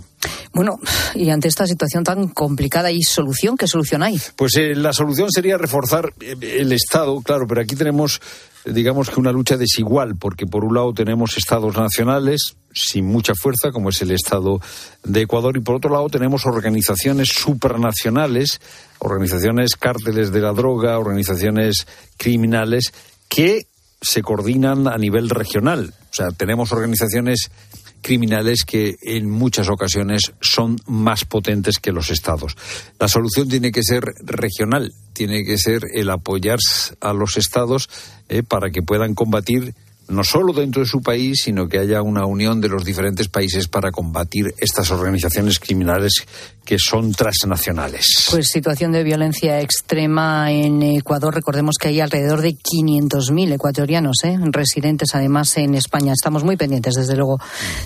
[0.54, 0.80] Bueno,
[1.16, 3.58] y ante esta situación tan complicada, ¿y solución?
[3.58, 4.20] ¿Qué solución hay?
[4.36, 8.22] Pues eh, la solución sería reforzar eh, el Estado, claro, pero aquí tenemos,
[8.66, 13.72] digamos que una lucha desigual, porque por un lado tenemos estados nacionales sin mucha fuerza,
[13.72, 14.60] como es el Estado
[15.04, 18.60] de Ecuador, y por otro lado tenemos organizaciones supranacionales,
[19.00, 22.94] organizaciones cárteles de la droga, organizaciones criminales,
[23.30, 23.68] que
[24.02, 25.94] se coordinan a nivel regional.
[26.12, 27.50] O sea, tenemos organizaciones
[28.04, 32.56] criminales que en muchas ocasiones son más potentes que los estados.
[33.00, 36.60] La solución tiene que ser regional, tiene que ser el apoyar
[37.02, 37.90] a los estados
[38.30, 39.74] eh, para que puedan combatir
[40.08, 43.68] no solo dentro de su país, sino que haya una unión de los diferentes países
[43.68, 46.26] para combatir estas organizaciones criminales
[46.66, 48.28] que son transnacionales.
[48.32, 51.34] Pues situación de violencia extrema en Ecuador.
[51.34, 54.38] Recordemos que hay alrededor de 500.000 ecuatorianos ¿eh?
[54.52, 56.14] residentes, además, en España.
[56.14, 57.40] Estamos muy pendientes, desde luego,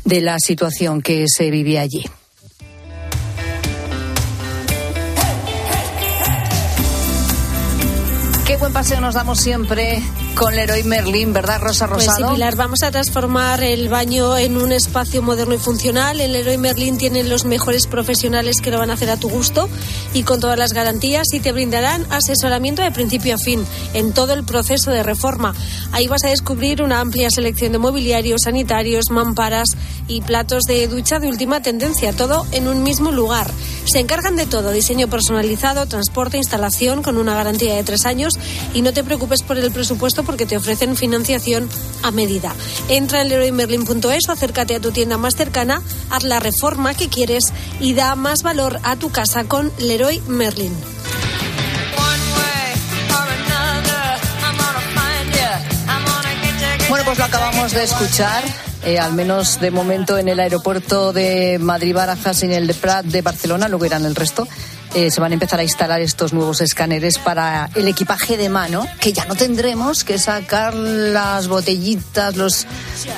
[0.06, 2.06] de la situación que se vive allí.
[8.60, 10.02] Buen paseo nos damos siempre
[10.36, 12.17] con Leroy Merlin, ¿verdad, Rosa Rosado?
[12.17, 16.20] Pues sí, Pilar, vamos a transformar el baño en un espacio moderno y funcional.
[16.20, 19.70] En Leroy Merlin tienen los mejores profesionales que lo van a hacer a tu gusto
[20.13, 24.34] y con todas las garantías y te brindarán asesoramiento de principio a fin en todo
[24.34, 25.54] el proceso de reforma.
[25.91, 31.20] Ahí vas a descubrir una amplia selección de mobiliarios, sanitarios, mamparas y platos de ducha
[31.20, 33.52] de última tendencia, todo en un mismo lugar.
[33.88, 38.34] Se encargan de todo, diseño personalizado, transporte, instalación con una garantía de tres años
[38.73, 41.69] y no te preocupes por el presupuesto porque te ofrecen financiación
[42.04, 42.54] a medida.
[42.89, 47.54] Entra en leroymerlin.es o acércate a tu tienda más cercana, haz la reforma que quieres
[47.80, 50.73] y da más valor a tu casa con Leroy Merlin.
[56.89, 58.66] Bueno, pues lo acabamos de escuchar.
[58.84, 63.06] Eh, al menos de momento en el aeropuerto de Madrid-Barajas y en el de Prat
[63.06, 64.48] de Barcelona, luego irán el resto.
[64.97, 68.83] Eh, se van a empezar a instalar estos nuevos escáneres para el equipaje de mano,
[68.99, 72.65] que ya no tendremos que sacar las botellitas, los...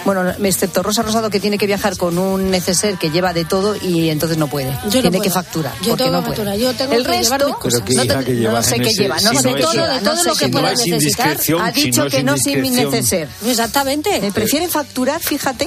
[0.04, 3.78] Bueno, excepto Rosa Rosado, que tiene que viajar con un neceser que lleva de todo
[3.78, 4.72] y entonces no puede.
[4.90, 5.74] Yo tiene no que facturar.
[5.82, 6.36] Yo porque tengo no puede.
[6.36, 7.80] facturar, yo tengo el que llevar resto, mis cosas.
[7.82, 9.88] No, te- que no sé qué lleva, no si sé no qué lleva.
[9.88, 11.38] de no todo sé lo que qué pueda necesitar.
[11.62, 13.30] Ha si dicho no que no sin mi neceser.
[13.46, 14.18] Exactamente.
[14.18, 15.66] Eh, Prefiere facturar, fíjate,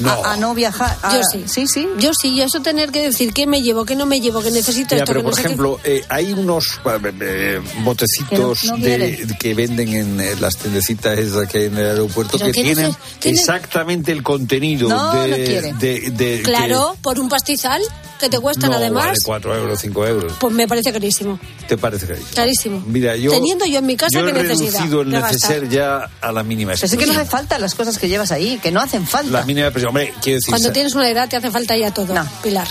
[0.00, 0.10] No.
[0.10, 0.96] a, a no viajar.
[1.02, 1.44] Yo A- sí.
[1.46, 1.88] Sí, sí.
[1.98, 4.50] Yo sí, y eso tener que decir qué me llevo, qué no me llevo, que
[4.50, 8.60] necesito Mira, esto, pero que no por qué- ejemplo, eh, hay unos eh, eh, botecitos
[8.60, 11.86] Que no- no de- que venden en eh, las tiendecitas esas que hay en el
[11.86, 12.96] aeropuerto Pero que que no tienen
[13.38, 15.28] exactamente el contenido No, de,
[15.72, 17.82] no de, de- Claro, por un pastizal
[18.18, 20.32] que te que cuestan no además, vale 4 euros, 5 euros.
[20.40, 21.38] pues me parece carísimo.
[21.68, 22.82] ¿Te parece que Carísimo.
[22.86, 26.10] Mira, yo, Teniendo yo en mi casa, yo he ¿qué necesidad reducido el neceser ya
[26.20, 27.20] a la mínima Pero es que no expresión.
[27.20, 29.30] hace falta las cosas que llevas ahí, que no hacen falta.
[29.30, 29.87] La mínima expresión.
[29.88, 32.68] Hombre, quiero decir, Cuando tienes una edad te hace falta ya todo, Pilar.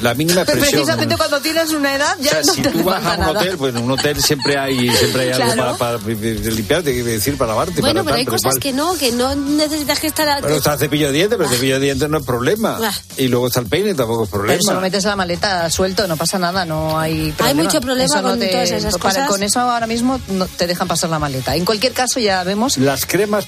[0.00, 0.82] La mínima Pero expresión.
[0.82, 3.20] precisamente cuando tienes una edad O ya sea, no si te tú vas a un
[3.20, 3.30] nada.
[3.32, 5.76] hotel, pues en un hotel siempre hay, siempre hay algo Claro.
[5.76, 8.60] para, para limpiarte, quiero decir, para lavarte, Bueno, para pero tal, hay pero cosas cual.
[8.62, 10.28] que no, que no necesitas que estar...
[10.28, 12.78] a- Pero está el cepillo de dientes, pero el cepillo de dientes no es problema.
[12.82, 12.92] Ah.
[13.16, 14.60] Y luego está el peine, tampoco es Pero problema.
[14.60, 17.62] eso lo metes en la maleta suelto, no pasa nada, no hay problema.
[17.64, 19.28] mucho problema Eso no con todas esas para- cosas.
[19.28, 21.54] Con eso ahora mismo no te dejan pasar la maleta.
[21.56, 22.76] En cualquier caso ya vemos...
[22.78, 23.46] ¿Las cremas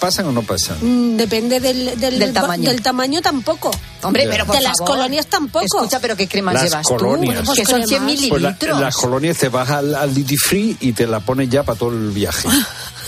[0.00, 0.76] pasan o no pasan?
[0.80, 2.68] Mm, Depende del, del, Del tamaño.
[2.70, 3.70] del tamaño tampoco.
[4.02, 4.30] Hombre, Ya.
[4.30, 4.96] pero por De las favor.
[4.96, 5.64] colonias tampoco.
[5.64, 7.44] Escucha, pero ¿qué cremas Las llevas colonias.
[7.44, 7.52] tú?
[7.54, 8.80] Que son 100 Pues Pues la- mililitros.
[8.80, 11.90] las colonias te vas al, al duty free y te la pones ya para todo
[11.90, 12.48] el viaje.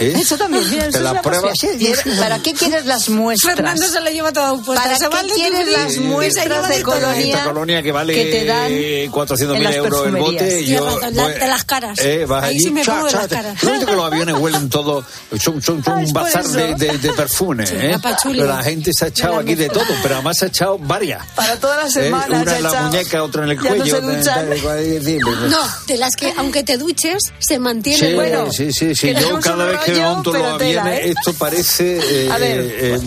[0.00, 0.12] ¿Eh?
[0.16, 1.56] Eso también, mira, eso Te es la pruebas.
[2.18, 3.54] ¿Para qué quieres las muestras?
[3.54, 4.74] Fernando se lo lleva todo puesto.
[4.82, 6.94] ¿Para qué quieres las muestras de todo.
[6.94, 7.26] colonia?
[7.36, 10.64] Esta colonia que vale que te dan 400.000 en las euros el bote.
[10.66, 11.98] yo, la- de las caras.
[12.00, 13.60] Eh, vas Ahí allí, sí me cha, de cha, las caras.
[13.60, 15.04] ¿Tú has visto que los aviones huelen todo?
[15.40, 16.52] Son, son, son Ah, un bazar eso.
[16.54, 17.68] de, de, de perfumes.
[17.68, 17.96] Sí, ¿eh?
[18.02, 18.16] la.
[18.24, 20.76] Pero la gente se ha echado la aquí de todo, pero además se ha echado
[20.76, 21.24] varias.
[21.36, 21.90] Para toda la ¿eh?
[21.90, 22.40] semana.
[22.40, 23.96] Una se en la muñeca, otra en el Ya no cuello.
[23.96, 24.52] se duchan.
[24.52, 28.50] el- No, de las que aunque te duches, se mantiene Sí, bueno.
[28.52, 29.14] sí, sí, sí.
[29.14, 31.14] que Yo cada un vez que rollo, pero tela, aviones, ¿eh?
[31.16, 31.98] esto parece.
[32.26, 32.60] eh, A ver.
[32.60, 33.00] eh,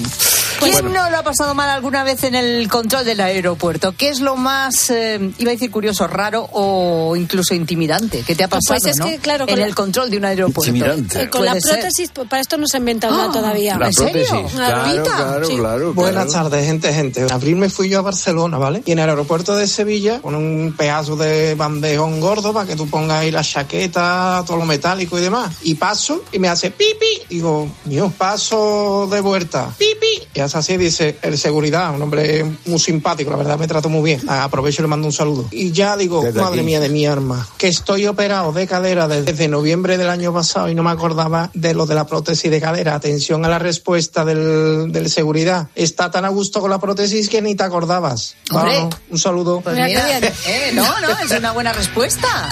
[0.59, 0.89] ¿Quién Bueno.
[1.03, 3.93] no lo ha pasado mal alguna vez en el control del aeropuerto?
[3.95, 8.23] ¿Qué es lo más, eh, iba a decir curioso, raro o incluso intimidante?
[8.25, 9.05] ¿Qué te ha pasado Pues es no?
[9.05, 10.73] que, claro, en el control de un aeropuerto?
[11.19, 11.61] Eh, Con la ser.
[11.73, 13.77] prótesis, pues, para esto no se ha inventado nada Ah, todavía.
[13.77, 14.25] La ¿En serio?
[14.27, 14.51] prótesis.
[14.57, 15.57] Claro, claro, Sí.
[15.57, 15.93] claro.
[15.93, 17.21] Buenas tardes, gente, gente.
[17.21, 18.81] En abril me fui yo a Barcelona, ¿vale?
[18.83, 22.87] Y en el aeropuerto de Sevilla, con un pedazo de bandejón gordo para que tú
[22.87, 25.55] pongas ahí la chaqueta, todo lo metálico y demás.
[25.63, 27.23] Y paso y me hace pipi.
[27.29, 29.73] Digo, yo paso de vuelta.
[29.77, 30.27] Pipi.
[30.33, 34.03] Y hace así, dice el seguridad, un hombre muy simpático, la verdad me trató muy
[34.03, 34.21] bien.
[34.27, 35.45] Ah, Aprovecho y le mando un saludo.
[35.51, 36.65] Y ya digo, Desde madre aquí.
[36.65, 40.75] mía de mi arma, que estoy operado de cadera desde noviembre del año pasado y
[40.75, 42.95] no me acordaba de lo de la prótesis de cadera.
[42.95, 45.67] Atención a la respuesta del, del seguridad.
[45.75, 48.35] Está tan a gusto con la prótesis que ni te acordabas.
[48.51, 49.46] Vamos, un saludo.
[49.63, 52.49] Pues mira, eh, no, no, es una buena respuesta.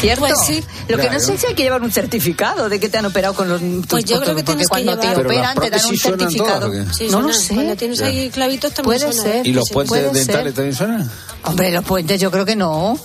[0.00, 0.20] ¿Cierto?
[0.26, 0.62] Pues sí.
[0.88, 1.20] Lo que no Claro.
[1.24, 3.60] sé es si hay que llevar un certificado de que te han operado con los
[3.60, 6.70] tus Pues yo creo que tienes que llevar- te operan te dan un certificado.
[7.10, 7.54] no lo sé.
[7.54, 9.32] Cuando tienes ahí clavitos también Puede suena.
[9.34, 9.46] ser.
[9.46, 10.52] ¿Y los Sí, puentes dentales ser.
[10.54, 11.10] también suenan?
[11.44, 12.98] Hombre, los puentes yo creo que no.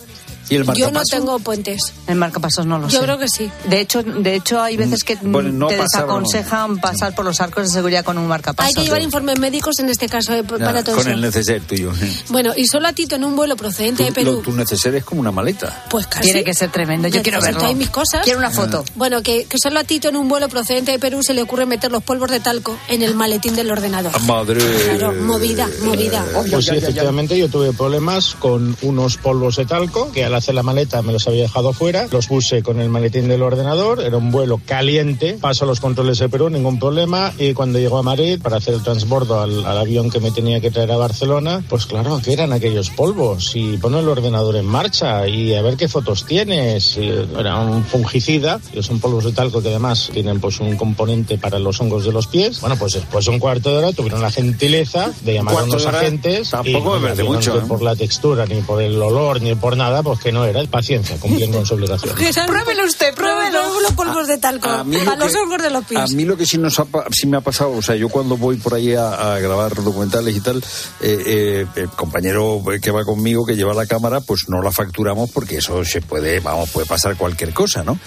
[0.50, 1.94] ¿Y el Yo no tengo puentes.
[2.08, 2.96] El marcapasos no lo sé.
[2.98, 3.50] Yo creo que sí.
[3.70, 7.64] De hecho, de hecho hay veces que Bueno, no te desaconsejan pasar por los arcos
[7.68, 8.68] de seguridad con un marcapasos.
[8.70, 11.12] Hay que llevar informes médicos en este caso eh, Ya, para todo con eso.
[11.16, 11.92] el neceser tuyo.
[12.30, 14.34] Bueno, y solo a Tito en un vuelo procedente de Perú.
[14.34, 15.86] lo- tu neceser es como una maleta.
[15.90, 16.24] Pues casi.
[16.26, 17.08] Tiene que ser tremendo.
[17.08, 17.64] Yo quiero verlo.
[17.66, 18.22] ahí mis cosas.
[18.24, 18.84] Quiero una foto.
[18.96, 21.66] Bueno, que, que solo a Tito en un vuelo procedente de Perú se le ocurre
[21.66, 24.12] meter los polvos de talco en el maletín del ordenador.
[24.16, 24.60] Ah, Madre.
[24.98, 26.26] Claro, movida, movida.
[26.52, 30.64] Pues sí, efectivamente, yo tuve problemas con unos polvos de talco que al hacer la
[30.64, 32.08] maleta me los había dejado fuera.
[32.12, 34.02] Los puse con el maletín del ordenador.
[34.02, 35.38] Era un vuelo caliente.
[35.40, 37.32] Paso los controles de Perú, ningún problema.
[37.38, 40.60] Y cuando llego a Madrid para hacer el transbordo al, al avión que me tenía
[40.60, 43.52] que traer a Barcelona, pues claro, ¿qué eran aquellos polvos?
[43.56, 46.98] Y pone el ordenador en marcha y a ver qué fotos tienes.
[46.98, 51.38] Y era un fungicida, que son polvos de talco que además tienen pues un componente
[51.38, 52.60] para los hongos de los pies.
[52.62, 55.86] Bueno, pues después de un cuarto de hora tuvieron la gentileza de llamar a unos
[55.86, 56.50] agentes.
[56.50, 57.68] tampoco y, me parece mucho, que ¿eh?
[57.68, 60.64] Por la textura, ni por el olor, ni por nada, pues que no era.
[60.66, 62.16] Paciencia, cumplir con su obligación.
[62.48, 63.82] Pruébelo usted, pruébelo.
[63.82, 64.70] los polvos de talco.
[64.70, 66.00] A mí los que- hongos de los pies.
[66.00, 68.38] A mí lo que sí, nos ha, sí me ha pasado, o sea, yo cuando
[68.38, 70.58] voy por ahí a, a grabar documentales y tal,
[71.02, 75.30] eh, eh, el compañero que va conmigo, que lleva la cámara, pues no la facturamos
[75.32, 78.00] porque eso se puede, vamos, puede pasar cualquier cosa, ¿no?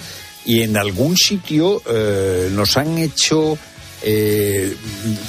[0.45, 3.57] Y en algún sitio eh, nos han hecho
[4.01, 4.75] eh,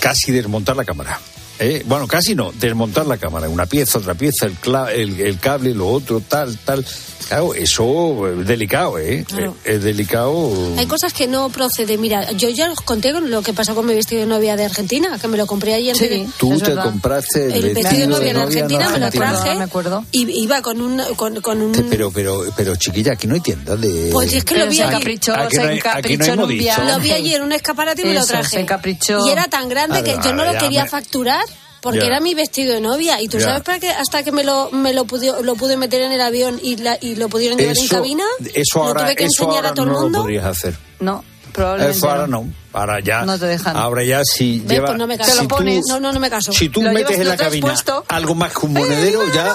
[0.00, 1.18] casi desmontar la cámara.
[1.58, 1.82] ¿Eh?
[1.86, 4.56] Bueno, casi no, desmontar la cámara, una pieza, otra pieza, el,
[4.94, 6.84] el, el cable, lo otro, tal, tal.
[7.26, 9.24] Claro, eso es delicado, ¿eh?
[9.26, 9.56] Claro.
[9.64, 10.52] Es delicado.
[10.78, 12.00] Hay cosas que no proceden.
[12.00, 14.64] Mira, yo ya os conté con lo que pasó con mi vestido de novia de
[14.64, 16.26] Argentina, que me lo compré allí en Sí.
[16.38, 16.84] Tú Es te verdad.
[16.84, 20.04] compraste el, el vestido de novia en novia Argentina, me lo traje Me acuerdo.
[20.12, 23.76] y iba con un, con, con un Pero, pero, pero, chiquilla, aquí no hay tienda
[23.76, 24.10] de.
[24.12, 24.94] Pues es que Pero lo vi se allí.
[24.94, 26.84] encaprichó, Aquí no se no encaprichó en un viaje.
[26.84, 28.48] Lo vi allí en un escaparate y me lo traje.
[28.50, 29.26] se encaprichó.
[29.26, 31.44] Y era tan grande que yo no lo quería me- facturar
[31.80, 32.06] porque Ya.
[32.06, 33.20] era mi vestido de novia.
[33.20, 33.44] Y tú Ya.
[33.46, 36.20] sabes para qué hasta que me lo, me lo, pude, lo pude meter en el
[36.20, 38.24] avión y, la, y lo pudieron llevar en Eso, cabina.
[38.54, 40.18] eso lo ahora, tuve que eso enseñar ahora a todo no el mundo.
[40.18, 40.76] lo podrías hacer.
[41.00, 42.46] No, probablemente Eso ahora no.
[42.70, 43.22] Ahora ya.
[43.24, 43.76] No te dejan.
[43.76, 44.68] Ahora ya si ¿Ves?
[44.68, 44.86] lleva.
[44.88, 45.30] Pues no me caso.
[45.30, 45.84] si Te lo tú- pones.
[45.88, 46.52] No, no, no me caso.
[46.52, 48.04] Si tú Lo metes llevas- en lo la cabina puesto.
[48.08, 49.54] algo más que un monedero, ¡Ay, ya,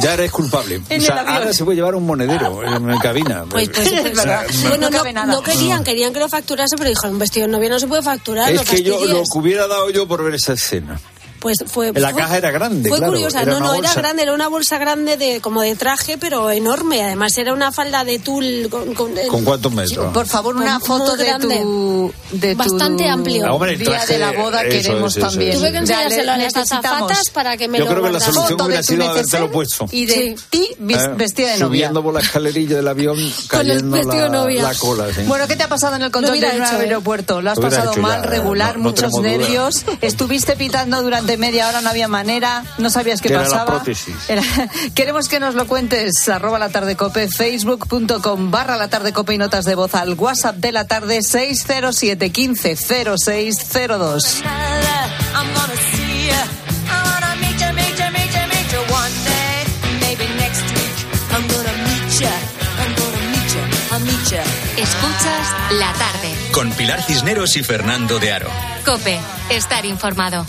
[0.00, 0.82] ya eres culpable.
[0.88, 1.36] En o sea, el avión.
[1.36, 3.44] ahora se puede llevar un monedero en la cabina.
[3.50, 4.44] Pues, pues, Es pues, verdad.
[4.68, 5.26] Bueno, No no, nada.
[5.32, 8.02] no querían, querían que lo facturase, pero dijo, un vestido de novia no se puede
[8.02, 8.50] facturar.
[8.52, 9.28] es que yo lo fastidies".
[9.32, 11.00] que hubiera dado yo por ver esa escena.
[11.40, 11.92] Pues fue.
[11.94, 13.92] La fue- caja era grande, Fue claro, curiosa, no, no, bolsa.
[13.92, 17.02] era grande, era una bolsa grande de como de traje, pero enorme.
[17.02, 18.68] Además, era una falda de tul.
[18.70, 20.12] ¿Con, con, ¿Con cuántos metros?
[20.12, 21.60] Por favor, una foto de grande.
[21.62, 23.46] tu, de tu Bastante amplio.
[23.46, 25.56] Ah, hombre, el día de la boda eso queremos eso también.
[25.58, 28.46] Tuve que enseñárselo a las azafatas para que me Yo lo creo que la solución
[28.48, 29.86] foto hubiera de tu sido habértelo puesto.
[29.90, 30.34] y de Sí.
[30.50, 31.66] ti Eh, vestida de novia.
[31.66, 33.16] Subiendo por la escalerilla del avión,
[33.48, 34.62] cayendo la, novia.
[34.62, 35.06] la cola.
[35.14, 35.22] sí.
[35.26, 37.40] Bueno, ¿qué te ha pasado en el control del hecho, aeropuerto?
[37.40, 39.84] ¿Lo has pasado mal, regular, muchos nervios?
[40.02, 42.64] ¿Estuviste pitando durante media hora, no había manera?
[42.78, 43.66] ¿No sabías qué Que era la pasaba?
[43.76, 44.14] prótesis.
[44.28, 44.42] Era-
[44.94, 46.28] Queremos que nos lo cuentes.
[46.28, 50.56] Arroba la tarde cope, facebook.com barra la tarde cope y notas de voz al WhatsApp
[50.56, 54.42] de la tarde 607 15 0602.
[54.42, 56.44] I'm gonna see ya.
[56.86, 59.64] I wanna meet ya, meet ya, meet ya, meet ya one day.
[60.00, 60.96] Maybe next week.
[61.32, 62.30] I'm gonna meet ya.
[62.78, 63.62] I'm gonna meet ya.
[63.96, 64.42] I'll meet ya.
[64.82, 66.34] Escuchas la tarde.
[66.52, 68.50] Con Pilar Cisneros y Fernando de Aro.
[68.84, 69.18] Cope,
[69.50, 70.44] estar informado.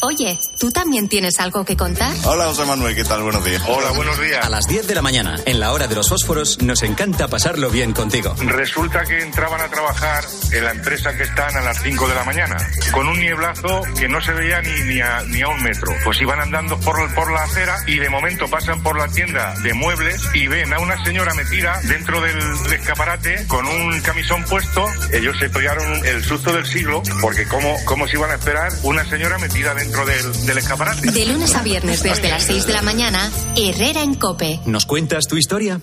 [0.00, 2.14] Oye, ¿tú también tienes algo que contar?
[2.24, 3.20] Hola José Manuel, ¿qué tal?
[3.22, 3.60] Buenos días.
[3.66, 4.46] Hola, buenos días.
[4.46, 7.68] A las 10 de la mañana, en la hora de los fósforos, nos encanta pasarlo
[7.68, 8.32] bien contigo.
[8.38, 12.22] Resulta que entraban a trabajar en la empresa que están a las 5 de la
[12.22, 12.56] mañana,
[12.92, 15.92] con un nieblazo que no se veía ni, ni, a, ni a un metro.
[16.04, 19.74] Pues iban andando por, por la acera y de momento pasan por la tienda de
[19.74, 22.38] muebles y ven a una señora metida dentro del
[22.72, 24.86] escaparate con un camisón puesto.
[25.12, 29.04] Ellos se pegaron el susto del siglo, porque ¿cómo, cómo se iban a esperar una
[29.04, 31.10] señora metida dentro del, del escaparate?
[31.10, 34.60] De lunes a viernes desde las 6 de la mañana, Herrera en Cope.
[34.66, 35.80] ¿Nos cuentas tu historia?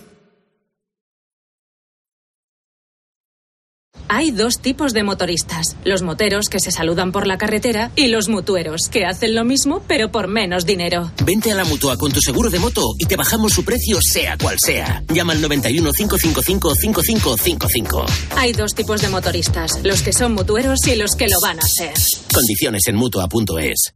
[4.08, 8.28] Hay dos tipos de motoristas, los moteros que se saludan por la carretera y los
[8.28, 11.10] mutueros que hacen lo mismo pero por menos dinero.
[11.24, 14.38] Vente a la mutua con tu seguro de moto y te bajamos su precio sea
[14.38, 15.02] cual sea.
[15.12, 18.06] Llama al 91 555 5555.
[18.36, 21.66] Hay dos tipos de motoristas, los que son mutueros y los que lo van a
[21.66, 21.94] ser.
[22.32, 23.95] Condiciones en mutua.es.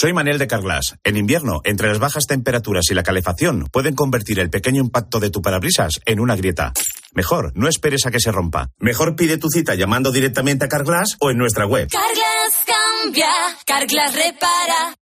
[0.00, 0.94] Soy Manel de Carglass.
[1.04, 5.28] En invierno, entre las bajas temperaturas y la calefacción, pueden convertir el pequeño impacto de
[5.28, 6.72] tu parabrisas en una grieta.
[7.12, 8.70] Mejor, no esperes a que se rompa.
[8.78, 11.90] Mejor pide tu cita llamando directamente a Carglass o en nuestra web.
[11.90, 13.28] Carglass cambia,
[13.66, 14.96] Carglass repara.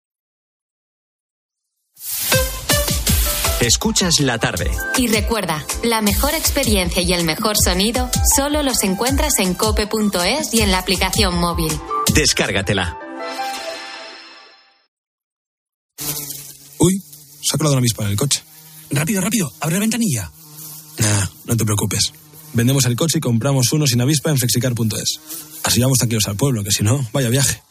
[3.61, 4.69] Escuchas la tarde.
[4.97, 10.59] Y recuerda, la mejor experiencia y el mejor sonido solo los encuentras en cope.es y
[10.59, 11.71] en la aplicación móvil.
[12.13, 13.08] Descárgatela.
[17.49, 18.43] Se ha colado una avispa en el coche.
[18.91, 20.31] Rápido, rápido, abre la ventanilla.
[20.99, 22.13] Nah, no te preocupes.
[22.53, 25.19] Vendemos el coche y compramos uno sin avispa en flexicar.es.
[25.63, 27.63] Así vamos tranquilos al pueblo, que si no, vaya viaje.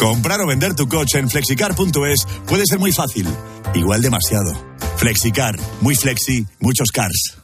[0.00, 3.28] Comprar o vender tu coche en flexicar.es puede ser muy fácil.
[3.74, 4.52] Igual demasiado.
[4.96, 7.43] Flexicar, muy flexi, muchos cars.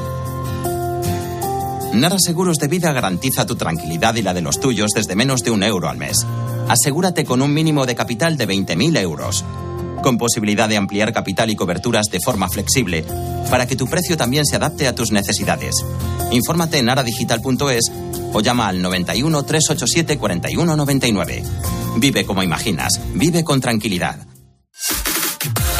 [1.93, 5.51] Nara Seguros de Vida garantiza tu tranquilidad y la de los tuyos desde menos de
[5.51, 6.25] un euro al mes.
[6.69, 9.43] Asegúrate con un mínimo de capital de 20.000 euros,
[10.01, 13.03] con posibilidad de ampliar capital y coberturas de forma flexible,
[13.49, 15.75] para que tu precio también se adapte a tus necesidades.
[16.31, 17.91] Infórmate en aradigital.es
[18.31, 21.43] o llama al 91 387 4199.
[21.97, 24.27] Vive como imaginas, vive con tranquilidad.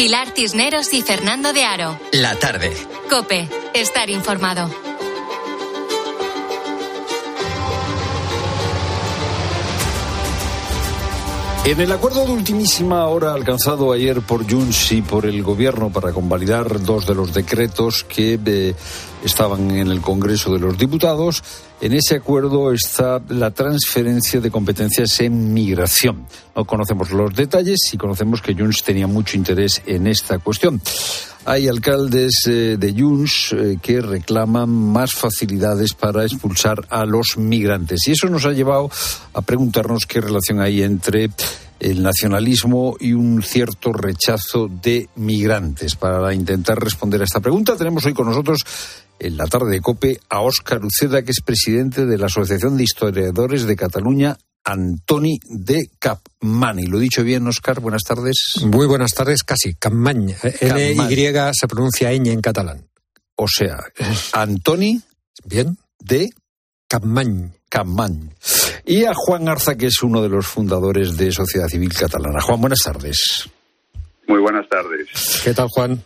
[0.00, 2.00] Pilar Tisneros y Fernando de Aro.
[2.12, 2.72] La tarde.
[3.10, 4.89] Cope, estar informado.
[11.62, 16.10] En el acuerdo de ultimísima hora alcanzado ayer por Junts y por el Gobierno para
[16.10, 18.74] convalidar dos de los decretos que eh,
[19.22, 21.44] estaban en el Congreso de los Diputados,
[21.82, 26.26] en ese acuerdo está la transferencia de competencias en migración.
[26.56, 30.80] No conocemos los detalles y conocemos que Junts tenía mucho interés en esta cuestión.
[31.50, 38.06] Hay alcaldes eh, de Junts eh, que reclaman más facilidades para expulsar a los migrantes.
[38.06, 38.88] Y eso nos ha llevado
[39.34, 41.28] a preguntarnos qué relación hay entre
[41.80, 45.96] el nacionalismo y un cierto rechazo de migrantes.
[45.96, 48.60] Para intentar responder a esta pregunta, tenemos hoy con nosotros
[49.18, 52.84] en la tarde de COPE a Óscar Uceda, que es presidente de la Asociación de
[52.84, 54.38] Historiadores de Cataluña,
[54.70, 56.86] Antoni de Capmany.
[56.86, 58.54] Lo he dicho bien, Óscar, buenas tardes.
[58.62, 59.74] Muy buenas tardes, casi.
[59.74, 60.34] Capmany.
[60.42, 62.86] N-Y se pronuncia ñ en catalán.
[63.34, 63.78] O sea,
[64.32, 65.00] Antoni.
[65.44, 65.76] Bien.
[65.98, 66.30] De
[66.86, 67.50] Capmany.
[67.68, 68.30] Capmany.
[68.86, 72.40] Y a Juan Arza, que es uno de los fundadores de Sociedad Civil Catalana.
[72.40, 73.48] Juan, buenas tardes.
[74.28, 75.08] Muy buenas tardes.
[75.42, 76.02] ¿Qué tal, Juan?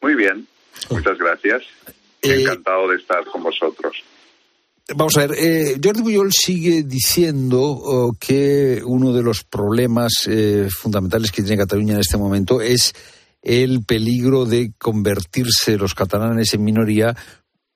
[0.00, 0.46] Muy bien.
[0.90, 1.62] Muchas gracias.
[2.22, 3.96] Encantado de estar con vosotros.
[4.96, 10.68] Vamos a ver, eh, Jordi Puyol sigue diciendo oh, que uno de los problemas eh,
[10.70, 12.94] fundamentales que tiene Cataluña en este momento es
[13.42, 17.14] el peligro de convertirse los catalanes en minoría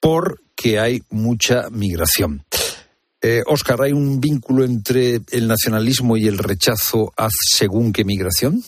[0.01, 2.45] porque hay mucha migración.
[3.47, 8.65] Oscar, eh, ¿hay un vínculo entre el nacionalismo y el rechazo a según qué migración?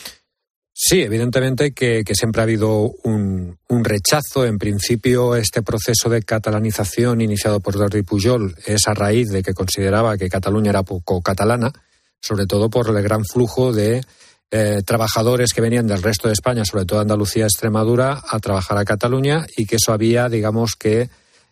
[0.77, 4.45] Sí, evidentemente que, siempre ha habido un, rechazo.
[4.45, 9.55] En principio, este proceso de catalanización iniciado por Jordi Pujol es a raíz de que
[9.55, 11.72] consideraba que Cataluña era poco catalana,
[12.20, 14.03] sobre todo por el gran flujo de
[14.51, 18.85] eh, trabajadores que venían del resto de España, sobre todo Andalucía, Extremadura, a trabajar a
[18.85, 21.09] Cataluña y que eso había, digamos que,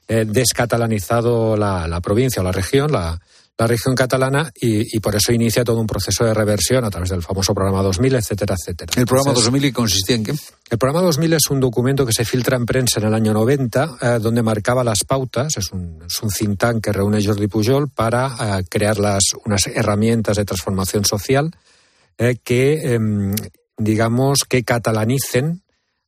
[0.09, 3.21] eh, descatalanizado la, provincia o la región, la,
[3.59, 7.55] región catalana, y, por eso inicia todo un proceso de reversión a través del famoso
[7.55, 8.93] programa 2000, etcétera, etcétera.
[8.97, 10.35] ¿El programa 2000 consistía en qué?
[10.71, 13.99] El programa 2000 es un documento que se filtra en prensa en el año 90,
[14.01, 17.89] eh, donde marcaba las pautas, es un, es un think tank que reúne Jordi Pujol
[17.89, 21.51] para eh, crear las, unas herramientas de transformación social
[22.45, 23.35] que, em,
[23.77, 25.62] digamos, que catalanicen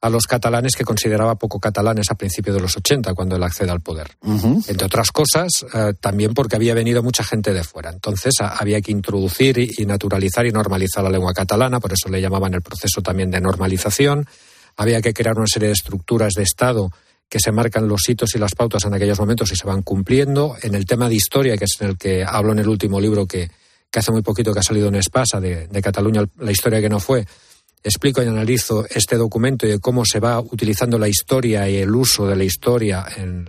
[0.05, 3.71] a los catalanes que consideraba poco catalanes a principios de los 80, cuando él accede
[3.71, 4.11] al poder.
[4.23, 7.89] Entre otras cosas, eh, también porque había venido mucha gente de fuera.
[7.89, 12.53] Entonces había que introducir y, naturalizar y normalizar la lengua catalana, por eso le llamaban
[12.53, 14.27] el proceso también de normalización.
[14.77, 16.91] Había que crear una serie de estructuras de Estado
[17.27, 20.55] que se marcan los hitos y las pautas en aquellos momentos y se van cumpliendo.
[20.61, 23.27] En el tema de historia, que es en el que hablo en el último libro
[23.27, 23.51] que,
[23.97, 27.25] hace muy poquito que ha salido en Espasa, de Cataluña, la historia que no fue,
[27.85, 31.95] explico y analizo este documento y de cómo se va utilizando la historia y el
[31.95, 33.45] uso de la historia en,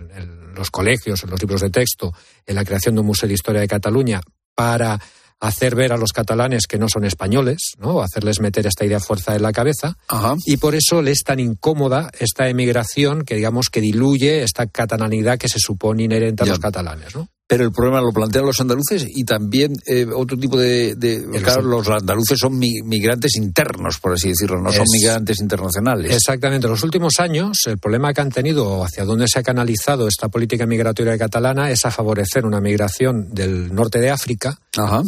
[0.54, 2.12] los colegios, en los libros de texto,
[2.46, 4.22] en la creación de un museo de historia de Cataluña
[4.54, 4.98] para
[5.38, 8.00] hacer ver a los catalanes que no son españoles, ¿no?
[8.00, 9.98] hacerles meter esta idea fuerza en la cabeza.
[10.46, 15.36] Y por eso le es tan incómoda esta emigración que digamos que diluye esta catalanidad
[15.36, 17.14] que se supone inherente a los catalanes.
[17.14, 17.28] ¿no?
[17.48, 20.96] Pero el problema lo plantean los andaluces y también eh, otro tipo de...
[21.42, 26.12] claro, los andaluces son migrantes internos, por así decirlo, no son migrantes internacionales.
[26.12, 26.66] Exactamente.
[26.66, 30.28] En los últimos años, el problema que han tenido, hacia dónde se ha canalizado esta
[30.28, 34.58] política migratoria catalana, es a favorecer una migración del norte de África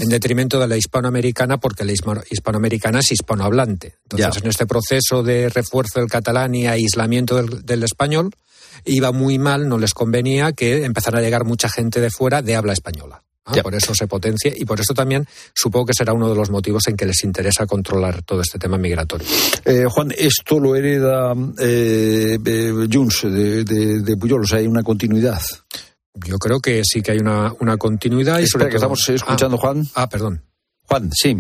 [0.01, 3.97] en detrimento de la hispanoamericana, porque la hispanoamericana es hispanohablante.
[4.05, 8.31] Entonces, en este proceso de refuerzo del catalán y aislamiento del español,
[8.85, 12.57] iba muy mal, no les convenía que empezara a llegar mucha gente de fuera de
[12.57, 13.23] habla española.
[13.63, 16.87] Por eso se potencia y por eso también supongo que será uno de los motivos
[16.87, 19.27] en que les interesa controlar todo este tema migratorio.
[19.65, 22.39] Eh, Juan, esto lo hereda eh,
[22.93, 25.41] Junts de, de, Puyol, o sea, hay una continuidad.
[26.27, 28.39] Yo creo que sí que hay una, una continuidad.
[28.41, 29.89] y sobre que estamos escuchando, ah, Juan.
[29.95, 30.43] Ah, perdón.
[30.85, 31.37] Juan, sí.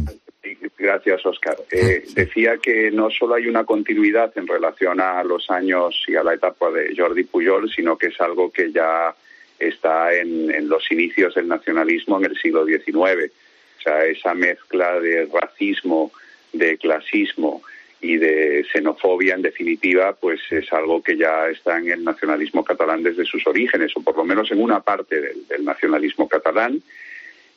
[0.99, 1.57] Gracias, Oscar.
[1.71, 6.25] Eh, decía que no solo hay una continuidad en relación a los años y a
[6.25, 9.15] la etapa de Jordi Pujol, sino que es algo que ya
[9.61, 13.31] está en, los inicios del nacionalismo en el siglo XIX.
[13.79, 16.11] O sea, esa mezcla de racismo,
[16.53, 17.63] de clasismo
[18.01, 23.05] y de xenofobia, en definitiva, pues es algo que ya está en el nacionalismo catalán
[23.05, 26.83] desde sus orígenes, o por lo menos en una parte del nacionalismo catalán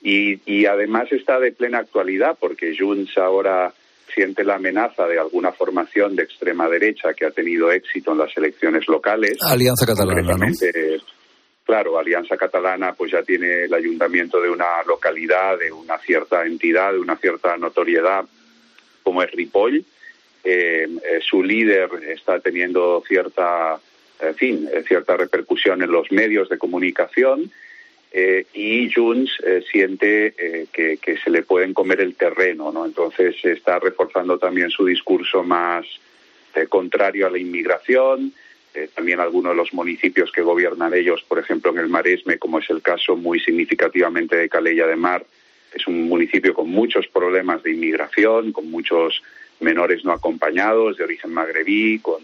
[0.02, 3.74] y, además está de plena actualidad porque Junts ahora
[4.14, 8.36] siente la amenaza de alguna formación de extrema derecha que ha tenido éxito en las
[8.36, 9.38] elecciones locales.
[9.41, 10.45] Alianza Catalana, ¿no?
[11.64, 16.91] Claro, Alianza Catalana pues ya tiene el ayuntamiento de una localidad, de una cierta entidad,
[16.91, 18.26] de una cierta notoriedad
[19.04, 19.86] como es Ripoll.
[20.43, 23.80] Eh, eh, su líder está teniendo cierta,
[24.20, 27.52] en fin, cierta repercusión en los medios de comunicación
[28.14, 32.86] eh, y Junts eh, siente eh, que, se le pueden comer el terreno, ¿no?
[32.86, 35.86] Entonces está reforzando también su discurso más
[36.68, 38.34] contrario a la inmigración.
[38.93, 42.70] también algunos de los municipios que gobiernan ellos, por ejemplo en el Maresme, como es
[42.70, 45.26] el caso muy significativamente de Calella de Mar,
[45.74, 49.24] es un municipio con muchos problemas de inmigración, con muchos
[49.62, 52.22] menores no acompañados de origen magrebí, con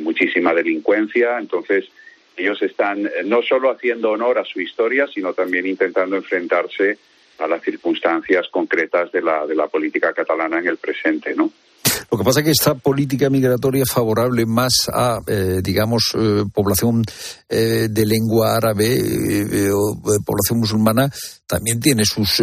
[0.00, 1.38] muchísima delincuencia.
[1.38, 1.88] Entonces,
[2.36, 6.98] ellos están eh, no solo haciendo honor a su historia, sino también intentando enfrentarse
[7.38, 11.50] a las circunstancias concretas de la, de la política catalana en el presente, ¿no?
[12.10, 17.02] Lo que pasa es que esta política migratoria favorable más a, eh, digamos, eh, población
[17.48, 18.98] de lengua árabe
[19.72, 21.10] o población musulmana
[21.50, 22.42] también tiene sus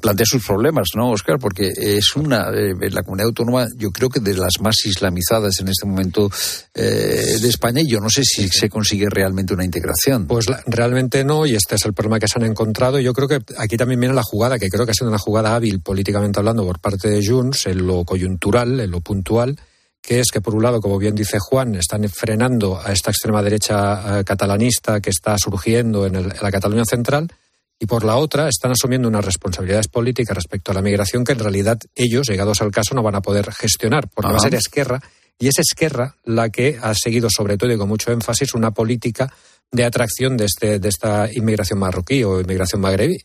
[0.00, 1.38] plantea sus problemas, ¿no, Oscar?
[1.38, 5.86] Porque es una la comunidad autónoma, yo creo que de las más islamizadas en este
[5.86, 6.30] momento
[6.74, 10.26] de España y yo no sé si se consigue realmente una integración.
[10.26, 12.98] Pues realmente no y este es el problema que se han encontrado.
[12.98, 15.54] Yo creo que aquí también viene la jugada, que creo que ha sido una jugada
[15.54, 18.48] hábil políticamente hablando por parte de Junts en lo coyuntural
[18.80, 19.56] en lo puntual,
[20.02, 23.42] que es que, por un lado, como bien dice Juan, están frenando a esta extrema
[23.42, 27.30] derecha eh, catalanista que está surgiendo en, la Cataluña central,
[27.78, 31.38] y por la otra, están asumiendo unas responsabilidades políticas respecto a la migración que en
[31.38, 35.00] realidad ellos, llegados al caso, no van a poder gestionar, porque va a ser Esquerra
[35.38, 39.32] Y es Esquerra la que ha seguido, sobre todo y con mucho énfasis, una política
[39.70, 43.18] de atracción de, este, de esta inmigración marroquí o inmigración magrebí.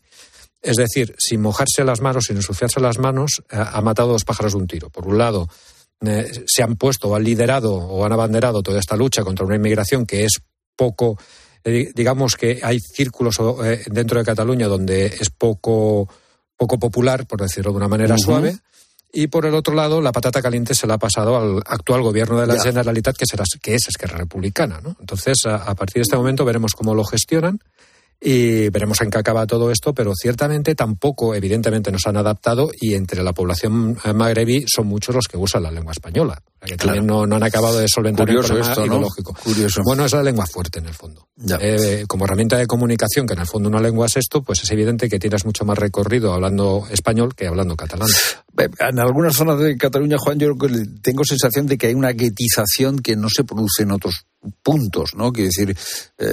[0.62, 4.52] Es decir, sin mojarse las manos, sin ensuciarse las manos, eh, ha matado dos pájaros
[4.52, 4.88] de un tiro.
[4.88, 5.48] Por un lado,
[6.00, 9.56] eh, se han puesto o han liderado o han abanderado toda esta lucha contra una
[9.56, 10.40] inmigración que es
[10.76, 11.18] poco,
[11.64, 13.36] eh, digamos que hay círculos
[13.86, 16.08] dentro de Cataluña donde es poco,
[16.56, 18.56] poco popular, por decirlo de una manera suave.
[19.16, 22.40] Y por el otro lado, la patata caliente se la ha pasado al actual gobierno
[22.40, 24.80] de la Generalitat, que, será, que es Esquerra Republicana.
[24.82, 24.96] ¿no?
[24.98, 27.60] Entonces, a, partir de este momento veremos cómo lo gestionan
[28.20, 32.94] y veremos en qué acaba todo esto, pero ciertamente tampoco, evidentemente, nos han adaptado y
[32.94, 37.22] entre la población magrebí son muchos los que usan la lengua española, que también no,
[37.22, 39.34] han acabado de solventar el problema esto, ideológico.
[39.42, 39.82] Curioso.
[39.84, 41.28] Bueno, es la lengua fuerte en el fondo.
[41.60, 44.70] Eh, como herramienta de comunicación, que en el fondo una lengua es esto, pues es
[44.70, 48.08] evidente que tienes mucho más recorrido hablando español que hablando catalán.
[48.56, 50.52] En algunas zonas de Cataluña, Juan, yo
[51.02, 54.26] tengo sensación de que hay una guetización que no se produce en otros
[54.62, 55.32] puntos, ¿no?
[55.32, 55.76] Quiero decir,
[56.18, 56.24] eh,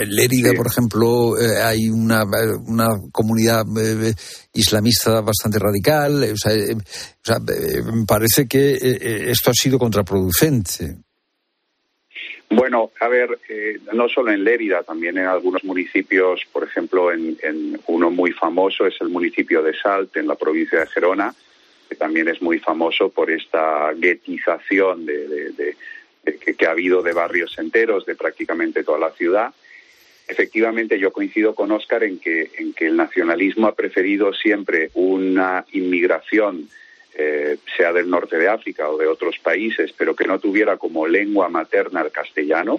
[0.00, 2.24] en Lérida, por ejemplo, eh, hay una,
[2.66, 4.12] una comunidad eh,
[4.52, 6.22] islamista bastante radical.
[6.32, 6.80] O sea, o
[7.22, 7.36] sea
[8.06, 8.74] parece que
[9.30, 11.04] esto ha sido contraproducente.
[12.54, 17.80] Bueno, a ver, eh, no solo en Lérida, también en algunos municipios, por ejemplo, en,
[17.86, 21.34] uno muy famoso es el municipio de Salt, en la provincia de Gerona,
[21.88, 25.76] que también es muy famoso por esta guetización de,
[26.24, 29.52] que, ha habido de barrios enteros, de prácticamente toda la ciudad.
[30.26, 35.64] Efectivamente, yo coincido con Óscar en que, en que el nacionalismo ha preferido siempre una
[35.72, 36.68] inmigración
[37.16, 41.06] eh, sea del norte de África o de otros países, pero que no tuviera como
[41.06, 42.78] lengua materna el castellano,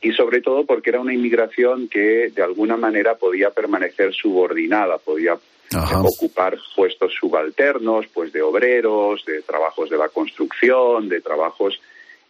[0.00, 5.38] y sobre todo porque era una inmigración que de alguna manera podía permanecer subordinada, podía
[5.94, 11.80] ocupar puestos subalternos, pues de obreros, de trabajos de la construcción, de trabajos.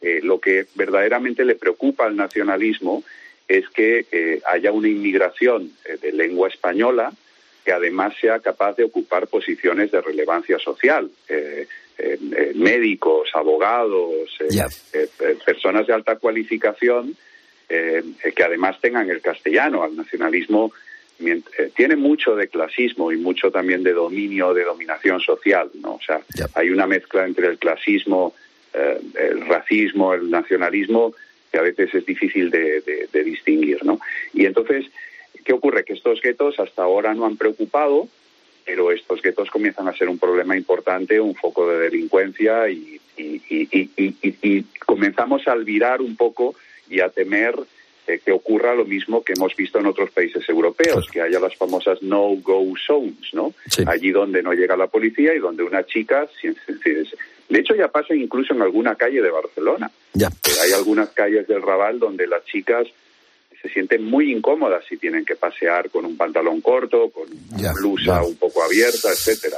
[0.02, 3.04] Eh, lo que verdaderamente le preocupa al nacionalismo
[3.48, 7.12] es que eh, haya una inmigración de lengua española
[7.64, 11.10] que además sea capaz de ocupar posiciones de relevancia social.
[11.28, 11.66] Eh,
[11.98, 14.10] eh, eh, médicos, abogados,
[15.44, 17.16] personas de alta cualificación
[17.68, 19.82] que además tengan el castellano.
[19.82, 20.72] Al nacionalismo
[21.74, 25.70] tiene mucho de clasismo y mucho también de dominio, de dominación social.
[25.80, 25.94] ¿no?
[25.94, 26.20] O sea,
[26.54, 28.34] hay una mezcla entre el clasismo,
[28.74, 31.14] el racismo, el nacionalismo
[31.50, 32.80] que a veces es difícil de,
[33.12, 33.84] de distinguir.
[33.84, 34.00] ¿no?
[34.32, 34.86] Y entonces
[35.44, 35.84] ¿Qué ocurre?
[35.84, 38.08] Que estos guetos hasta ahora no han preocupado,
[38.64, 43.00] pero estos guetos comienzan a ser un problema importante, un foco de delincuencia y,
[44.86, 46.54] comenzamos a alvirar un poco
[46.88, 47.54] y a temer
[48.06, 51.56] eh, que ocurra lo mismo que hemos visto en otros países europeos, que haya las
[51.56, 53.54] famosas no-go zones, ¿no?
[53.86, 56.28] Allí donde no llega la policía y donde una chica...
[57.48, 59.90] De hecho, ya pasa incluso en alguna calle de Barcelona.
[60.14, 60.28] Ya.
[60.62, 62.86] Hay algunas calles del Raval donde las chicas
[63.62, 68.22] se sienten muy incómodas si tienen que pasear con un pantalón corto, con una blusa
[68.22, 69.56] un poco abierta, etcétera.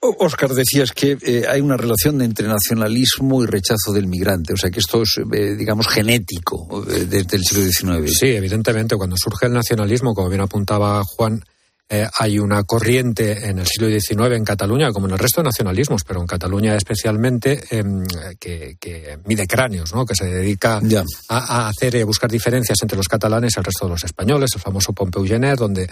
[0.00, 4.70] Oscar, decías que eh, hay una relación entre nacionalismo y rechazo del migrante, o sea
[4.70, 8.18] que esto es, eh, digamos, genético eh, desde el siglo XIX.
[8.18, 11.44] Sí, evidentemente, cuando surge el nacionalismo, como bien apuntaba Juan,
[11.88, 15.46] eh, hay una corriente en el siglo XIX en Cataluña, como en el resto de
[15.46, 18.04] nacionalismos, pero en Cataluña especialmente, em,
[18.40, 20.06] que, mide cráneos, ¿no?
[20.06, 20.80] que se dedica
[21.28, 24.60] a, hacer, eh, buscar diferencias entre los catalanes y el resto de los españoles, el
[24.60, 25.88] famoso Pompeu Gener, donde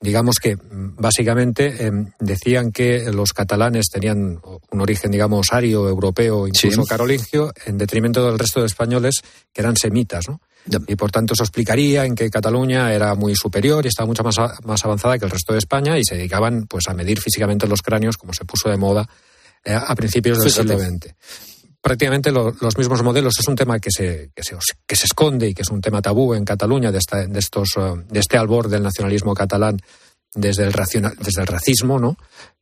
[0.00, 6.48] digamos que mm, básicamente em, decían que los catalanes tenían un origen, digamos, ario, europeo,
[6.48, 9.22] incluso carolingio, en detrimento del resto de españoles
[9.52, 10.40] que eran semitas, ¿no?
[10.88, 14.36] Y por tanto eso explicaría en que Cataluña era muy superior y estaba mucho más,
[14.64, 17.82] más avanzada que el resto de España y se dedicaban pues a medir físicamente los
[17.82, 19.08] cráneos como se puso de moda
[19.64, 21.14] eh, a principios del siglo XX.
[21.80, 24.56] Prácticamente los mismos modelos es un tema que se, que se,
[24.86, 26.98] que se esconde y que es un tema tabú en Cataluña de,
[27.28, 29.78] de, estos, eh, de este albor del nacionalismo catalán
[30.34, 32.16] desde el, desde el racismo, ¿no?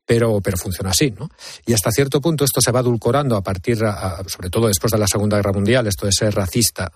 [0.07, 1.30] pero, pero funciona así, ¿no?
[1.66, 3.78] Y hasta cierto punto esto se va adulcorando a partir,
[4.26, 6.92] sobre todo después de la Segunda Guerra Mundial, esto de ser racista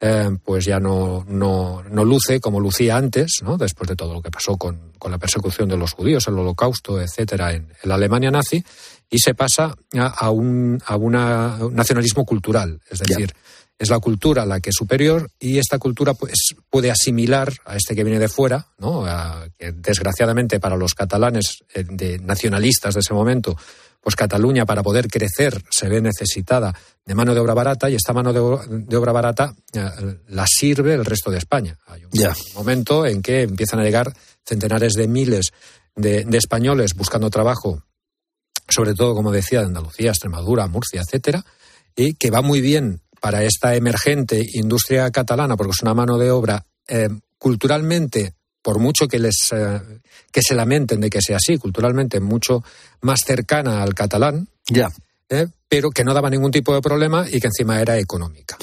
[0.00, 3.58] eh, pues ya no, no, no, luce como lucía antes, ¿no?
[3.58, 7.00] después de todo lo que pasó con, con la persecución de los judíos, el holocausto,
[7.00, 8.64] etcétera, en, la Alemania nazi,
[9.10, 13.34] y se pasa a, un a una, nacionalismo cultural, es decir,
[13.78, 17.94] es la cultura la que es superior y esta cultura pues, puede asimilar a este
[17.94, 19.04] que viene de fuera, ¿no?
[19.58, 23.56] que desgraciadamente para los catalanes eh, de nacionalistas de ese momento
[24.00, 26.74] pues Cataluña para poder crecer se ve necesitada
[27.04, 31.04] de mano de obra barata y esta mano de, obra barata eh, la sirve el
[31.04, 31.78] resto de España.
[31.86, 32.10] Hay un
[32.54, 35.50] momento en que empiezan a llegar centenares de miles
[35.94, 37.82] de, españoles buscando trabajo
[38.68, 41.44] sobre todo, como decía, de Andalucía, Extremadura, Murcia, etcétera,
[41.96, 46.30] y que va muy bien para esta emergente industria catalana, porque es una mano de
[46.30, 49.80] obra eh, culturalmente, por mucho que les eh,
[50.30, 52.62] que se lamenten de que sea así, culturalmente mucho
[53.00, 54.88] más cercana al catalán, ya,
[55.28, 58.58] eh, pero que no daba ningún tipo de problema y que encima era económica.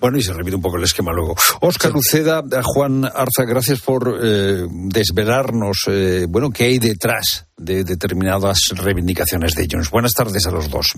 [0.00, 1.34] Bueno, y se repite un poco el esquema luego.
[1.60, 8.58] Óscar Luceda, Juan Arza, gracias por eh, desvelarnos, eh, bueno, qué hay detrás de determinadas
[8.74, 9.90] reivindicaciones de Jones.
[9.90, 10.88] Buenas tardes a los dos.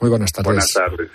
[0.00, 0.46] Muy buenas tardes.
[0.46, 1.10] Buenas tardes.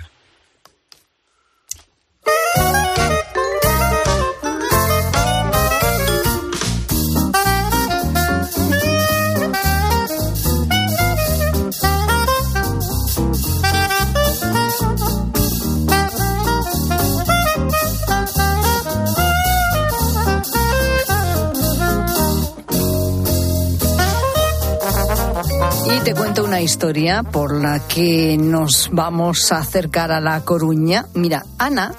[26.10, 31.06] Te cuento una historia por la que nos vamos a acercar a La Coruña.
[31.14, 31.94] Mira, Ana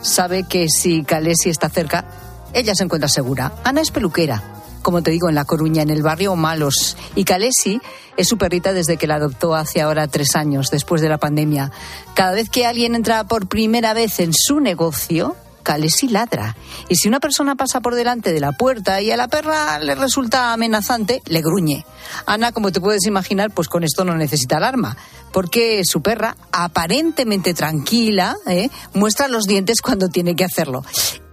[0.00, 2.04] sabe que si Calesi está cerca,
[2.52, 3.54] ella se encuentra segura.
[3.64, 4.44] Ana es peluquera,
[4.82, 6.96] como te digo, en La Coruña, en el barrio Malos.
[7.16, 7.80] Y Calesi
[8.16, 11.72] es su perrita desde que la adoptó hace ahora tres años, después de la pandemia.
[12.14, 15.34] Cada vez que alguien entra por primera vez en su negocio,
[15.68, 16.56] Calesi ladra.
[16.88, 19.94] Y si una persona pasa por delante de la puerta y a la perra le
[19.94, 21.84] resulta amenazante, le gruñe.
[22.24, 24.96] Ana, como te puedes imaginar, pues con esto no necesita alarma,
[25.30, 28.70] porque su perra, aparentemente tranquila, ¿eh?
[28.94, 30.82] muestra los dientes cuando tiene que hacerlo.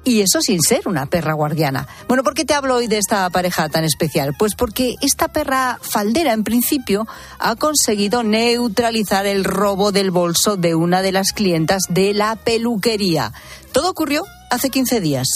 [0.06, 1.88] Y eso sin ser una perra guardiana.
[2.08, 4.36] Bueno, ¿por qué te hablo hoy de esta pareja tan especial?
[4.38, 7.08] Pues porque esta perra faldera, en principio,
[7.40, 13.34] ha conseguido neutralizar el robo del bolso de una de las clientas de la peluquería.
[13.72, 15.28] Todo ocurrió hace 15 días.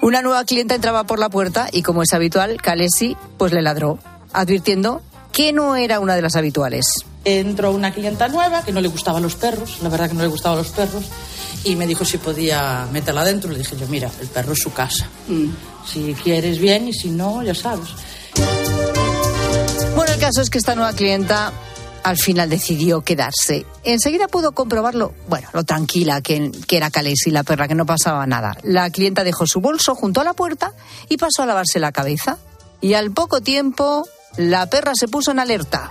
[0.00, 3.98] Una nueva clienta entraba por la puerta y, como es habitual, Calesi pues le ladró,
[4.32, 5.02] advirtiendo
[5.32, 7.04] que no era una de las habituales.
[7.24, 10.28] Entró una clienta nueva que no le gustaban los perros, la verdad que no le
[10.28, 11.04] gustaban los perros,
[11.64, 13.50] y me dijo si podía meterla dentro.
[13.50, 15.08] Le dije yo, mira, el perro es su casa.
[15.86, 17.88] Si quieres bien y si no, ya sabes.
[19.94, 21.52] Bueno, el caso es que esta nueva clienta
[22.02, 23.66] al final decidió quedarse.
[23.84, 28.26] Enseguida pudo comprobarlo, bueno, lo tranquila que, que era Calesi, la perra, que no pasaba
[28.26, 28.56] nada.
[28.62, 30.72] La clienta dejó su bolso junto a la puerta
[31.08, 32.38] y pasó a lavarse la cabeza.
[32.80, 35.90] Y al poco tiempo, la perra se puso en alerta.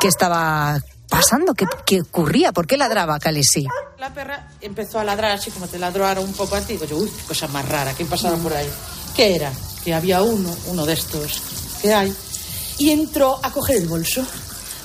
[0.00, 0.78] ¿Qué estaba
[1.08, 1.54] pasando?
[1.54, 2.52] ¿Qué, qué ocurría?
[2.52, 3.66] ¿Por qué ladraba Calesi?
[3.98, 6.74] La perra empezó a ladrar así como te ladró ahora un poco a ti.
[6.74, 8.68] Digo yo, uy, cosa más rara, ¿qué pasaba por ahí?
[9.16, 9.50] ¿Qué era?
[9.84, 11.42] Que había uno, uno de estos
[11.82, 12.14] que hay,
[12.78, 14.24] y entró a coger el bolso.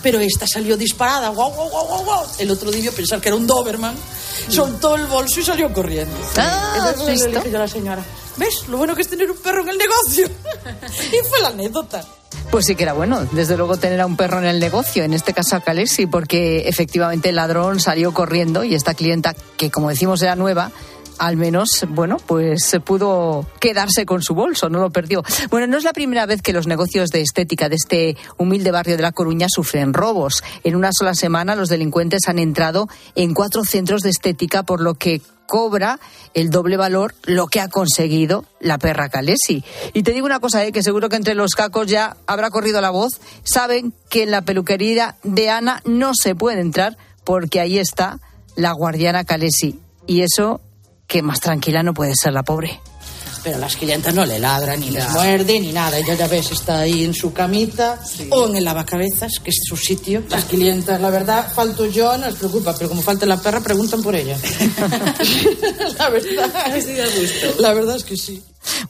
[0.04, 2.26] Pero esta salió disparada, guau, guau, guau, guau, guau.
[2.38, 3.96] El otro debió pensar que era un Doberman,
[4.50, 6.16] soltó el bolso y salió corriendo.
[6.38, 8.04] Ah, Entonces le yo a la señora,
[8.38, 8.68] ¿ves?
[8.68, 10.28] Lo bueno que es tener un perro en el negocio.
[11.12, 12.06] y fue la anécdota.
[12.52, 15.14] Pues sí que era bueno, desde luego tener a un perro en el negocio, en
[15.14, 19.90] este caso a Calesi, porque efectivamente el ladrón salió corriendo y esta clienta, que como
[19.90, 20.72] decimos era nueva,
[21.18, 25.24] al menos, bueno, pues pudo quedarse con su bolso, no lo perdió.
[25.50, 28.96] Bueno, no es la primera vez que los negocios de estética de este humilde barrio
[28.96, 30.44] de La Coruña sufren robos.
[30.64, 34.96] En una sola semana los delincuentes han entrado en cuatro centros de estética, por lo
[34.96, 36.00] que cobra
[36.34, 39.64] el doble valor lo que ha conseguido la perra Calesi.
[39.94, 42.82] Y te digo una cosa, eh, que seguro que entre los cacos ya habrá corrido
[42.82, 43.20] la voz.
[43.44, 48.20] Saben que en la peluquería de Ana no se puede entrar porque ahí está
[48.56, 49.80] la guardiana Calesi.
[50.08, 50.62] Y eso
[51.08, 52.80] que más tranquila no puede ser la pobre.
[53.44, 55.98] Pero las clientas no le ladran, ni les muerden, ni nada.
[55.98, 58.00] Ella ya ves, está ahí en su camita
[58.30, 60.24] o en el lavacabezas, que es su sitio.
[60.30, 64.02] Las clientas, la verdad, falto yo, no les preocupa, pero como falta la perra, preguntan
[64.02, 64.38] por ella.
[66.00, 66.52] la verdad.
[67.60, 68.42] La verdad es que sí.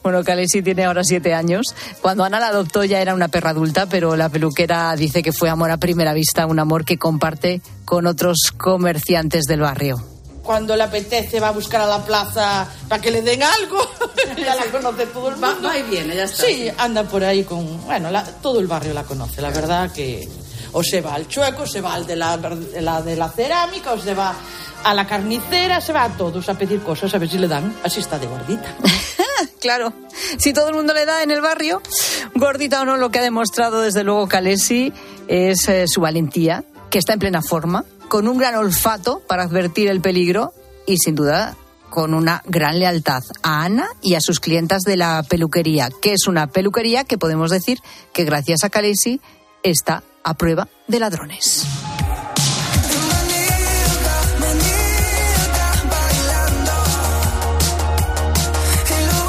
[0.04, 1.74] Bueno, Calesi tiene ahora siete años.
[2.00, 5.50] Cuando Ana la adoptó ya era una perra adulta, pero la peluquera dice que fue
[5.50, 10.13] amor a primera vista, un amor que comparte con otros comerciantes del barrio.
[10.44, 13.78] Cuando le apetece va a buscar a la plaza para que le den algo.
[14.36, 15.66] ya la conoce todo el mundo.
[15.68, 16.44] Va y viene, ya está.
[16.46, 17.82] Sí, anda por ahí con...
[17.86, 20.28] Bueno, la- todo el barrio la conoce, la verdad que...
[20.76, 23.28] O se va al chueco, o se va al de la, de la, de la
[23.28, 24.34] cerámica, o se va
[24.82, 27.72] a la carnicera, se va a todos a pedir cosas, a ver si le dan.
[27.84, 28.74] Así está de gordita.
[29.60, 29.92] claro,
[30.36, 31.80] si todo el mundo le da en el barrio,
[32.34, 34.92] gordita o no, lo que ha demostrado desde luego Calesi
[35.28, 37.84] es eh, su valentía, que está en plena forma,
[38.14, 40.54] con un gran olfato para advertir el peligro
[40.86, 41.56] y sin duda
[41.90, 46.28] con una gran lealtad a Ana y a sus clientas de la peluquería, que es
[46.28, 47.80] una peluquería que podemos decir
[48.12, 49.20] que gracias a Calesi
[49.64, 51.66] está a prueba de ladrones.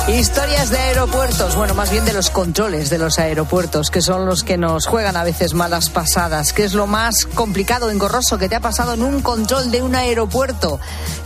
[0.08, 4.43] Historias de aeropuertos, bueno, más bien de los controles de los aeropuertos, que son los
[4.43, 6.53] que nos juegan a veces malas pasadas.
[6.53, 9.95] ¿Qué es lo más complicado, engorroso que te ha pasado en un control de un
[9.95, 10.80] aeropuerto?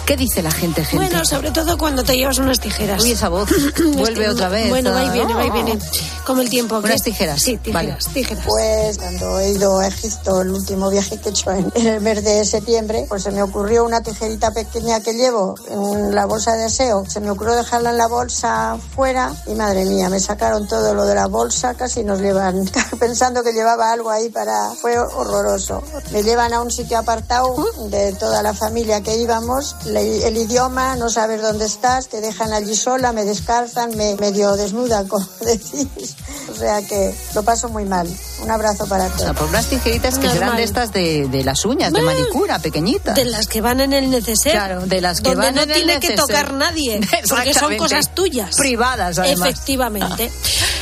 [0.05, 1.05] ¿Qué dice la gente, gente?
[1.05, 3.03] Bueno, sobre todo cuando te llevas unas tijeras.
[3.03, 3.49] Uy, esa voz
[3.97, 4.69] vuelve otra vez.
[4.69, 5.77] Bueno, va y viene, va y viene.
[6.25, 6.77] Como el tiempo.
[6.77, 7.41] Unas tijeras.
[7.41, 8.45] Sí, tijeras, tijeras.
[8.45, 12.01] Pues cuando he ido a Egipto, el último viaje que he hecho en, en el
[12.01, 16.55] mes de septiembre, pues se me ocurrió una tijerita pequeña que llevo en la bolsa
[16.55, 17.05] de aseo.
[17.07, 21.05] Se me ocurrió dejarla en la bolsa fuera y madre mía, me sacaron todo lo
[21.05, 24.71] de la bolsa, casi nos llevan pensando que llevaba algo ahí para...
[24.81, 25.81] Fue horroroso.
[26.11, 27.55] Me llevan a un sitio apartado
[27.89, 32.53] de toda la familia que íbamos, le- el idioma, no sabes dónde estás, te dejan
[32.53, 36.15] allí sola, me descalzan, me medio desnuda, como decís.
[36.59, 38.05] O sea que lo paso muy mal.
[38.43, 39.21] Un abrazo para O todos.
[39.21, 43.15] sea, por unas tijeritas que serán de estas de, de las uñas, de manicura, pequeñitas.
[43.15, 44.51] De las que van en el neceser.
[44.51, 46.25] Claro, de las que donde van no en el tiene que neceser.
[46.27, 46.99] tocar nadie.
[47.29, 48.57] Porque son cosas tuyas.
[48.57, 49.49] Privadas, además.
[49.49, 50.29] Efectivamente.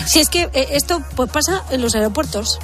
[0.08, 2.58] Si es que eh, esto pues pasa en los aeropuertos.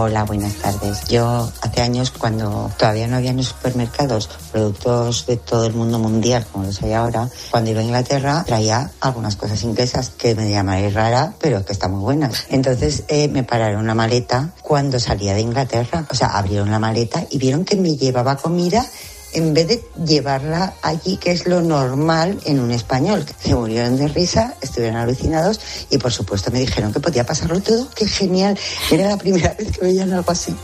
[0.00, 1.08] Hola, buenas tardes.
[1.08, 5.98] Yo hace años, cuando todavía no había en los supermercados productos de todo el mundo
[5.98, 10.48] mundial como los hay ahora, cuando iba a Inglaterra traía algunas cosas inglesas que me
[10.48, 12.46] llamaréis rara, pero que están muy buenas.
[12.48, 16.06] Entonces eh, me pararon la maleta cuando salía de Inglaterra.
[16.08, 18.86] O sea, abrieron la maleta y vieron que me llevaba comida
[19.32, 23.24] en vez de llevarla allí, que es lo normal en un español.
[23.42, 25.60] Se murieron de risa, estuvieron alucinados
[25.90, 27.88] y por supuesto me dijeron que podía pasarlo todo.
[27.94, 28.58] ¡Qué genial!
[28.90, 30.54] Era la primera vez que veían algo así.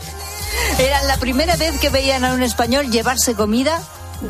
[0.79, 3.81] Era la primera vez que veían a un español llevarse comida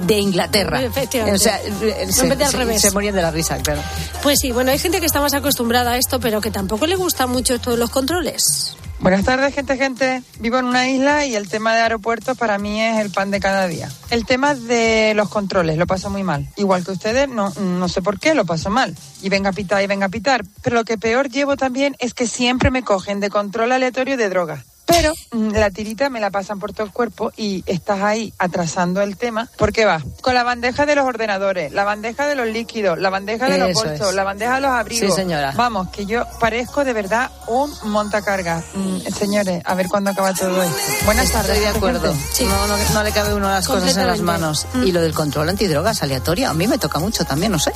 [0.07, 0.81] de Inglaterra.
[0.83, 1.35] Efectivamente.
[1.39, 2.13] O sea, se, al
[2.51, 2.81] se- revés.
[2.81, 3.81] se morían de la risa, claro.
[4.23, 6.95] Pues sí, bueno, hay gente que está más acostumbrada a esto, pero que tampoco le
[6.95, 8.75] gusta mucho esto de los controles.
[9.05, 10.23] Buenas tardes, gente, gente.
[10.39, 13.39] Vivo en una isla y el tema de aeropuertos para mí es el pan de
[13.39, 13.87] cada día.
[14.09, 16.49] El tema de los controles lo paso muy mal.
[16.55, 18.95] Igual que ustedes, no, no sé por qué, lo paso mal.
[19.21, 20.43] Y venga a pitar y venga a pitar.
[20.63, 24.27] Pero lo que peor llevo también es que siempre me cogen de control aleatorio de
[24.27, 24.65] drogas.
[24.85, 29.01] Pero mm, la tirita me la pasan por todo el cuerpo y estás ahí atrasando
[29.01, 29.49] el tema.
[29.57, 30.01] porque va?
[30.21, 33.73] Con la bandeja de los ordenadores, la bandeja de los líquidos, la bandeja de los
[33.73, 34.15] bolsos, es.
[34.15, 35.09] la bandeja de los abrigos.
[35.09, 35.53] Sí, señora.
[35.55, 38.63] Vamos, que yo parezco de verdad un montacargas.
[38.73, 40.77] Mm, señores, a ver cuándo acaba todo esto.
[41.05, 41.57] Buenas tardes.
[41.57, 42.13] Estoy de acuerdo.
[42.13, 44.67] No, no, no le cabe uno las cosas en las manos.
[44.83, 47.71] Y lo del control antidrogas aleatorio, a mí me toca mucho también, no sé.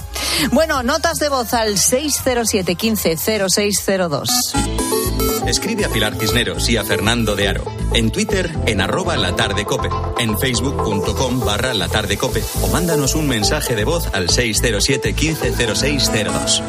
[0.51, 4.53] Bueno, notas de voz al 607 15 0602.
[5.47, 7.63] Escribe a Pilar Cisneros y a Fernando de Aro.
[7.93, 9.87] En Twitter, en arroba latardecope.
[10.19, 12.43] En facebook.com barra latardecope.
[12.61, 16.61] O mándanos un mensaje de voz al 607 150602.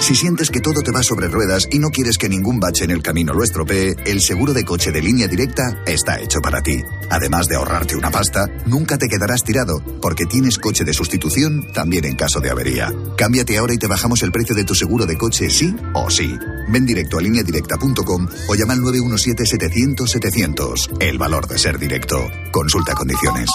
[0.00, 2.90] Si sientes que todo te va sobre ruedas y no quieres que ningún bache en
[2.90, 6.82] el camino lo estropee, el seguro de coche de línea directa está hecho para ti.
[7.10, 12.04] Además de ahorrarte una pasta, nunca te quedarás tirado, porque tienes coche de sustitución también
[12.04, 12.92] en caso de avería.
[13.16, 16.38] Cámbiate ahora y te bajamos el precio de tu seguro de coche sí o sí.
[16.68, 20.96] Ven directo a lineadirecta.com o llama al 917-700-700.
[21.00, 22.30] El valor de ser directo.
[22.50, 23.48] Consulta condiciones.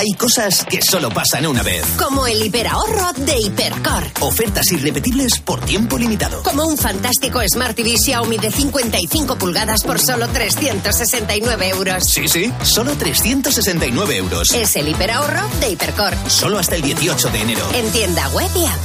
[0.00, 1.84] Hay cosas que solo pasan una vez.
[1.98, 4.04] Como el hiperahorro de Hipercor.
[4.20, 6.42] Ofertas irrepetibles por tiempo limitado.
[6.42, 12.04] Como un fantástico Smart TV Xiaomi de 55 pulgadas por solo 369 euros.
[12.04, 14.50] Sí, sí, solo 369 euros.
[14.52, 16.14] Es el hiperahorro de Hipercor.
[16.28, 17.68] Solo hasta el 18 de enero.
[17.74, 18.80] En tienda web y app.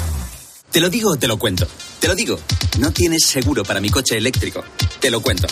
[0.72, 1.66] Te lo digo o te lo cuento.
[2.06, 2.40] Te lo digo.
[2.78, 4.64] No tienes seguro para mi coche eléctrico.
[5.00, 5.48] Te lo cuento.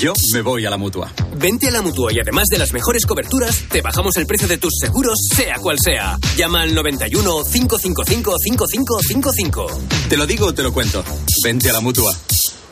[0.00, 1.12] Yo me voy a la mutua.
[1.36, 4.56] Vente a la mutua y además de las mejores coberturas, te bajamos el precio de
[4.56, 6.18] tus seguros, sea cual sea.
[6.34, 9.66] Llama al 91 555 5555.
[10.08, 11.04] Te lo digo o te lo cuento.
[11.44, 12.16] Vente a la mutua.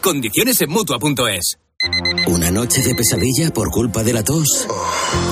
[0.01, 1.59] Condiciones en mutua.es.
[2.27, 4.67] ¿Una noche de pesadilla por culpa de la tos?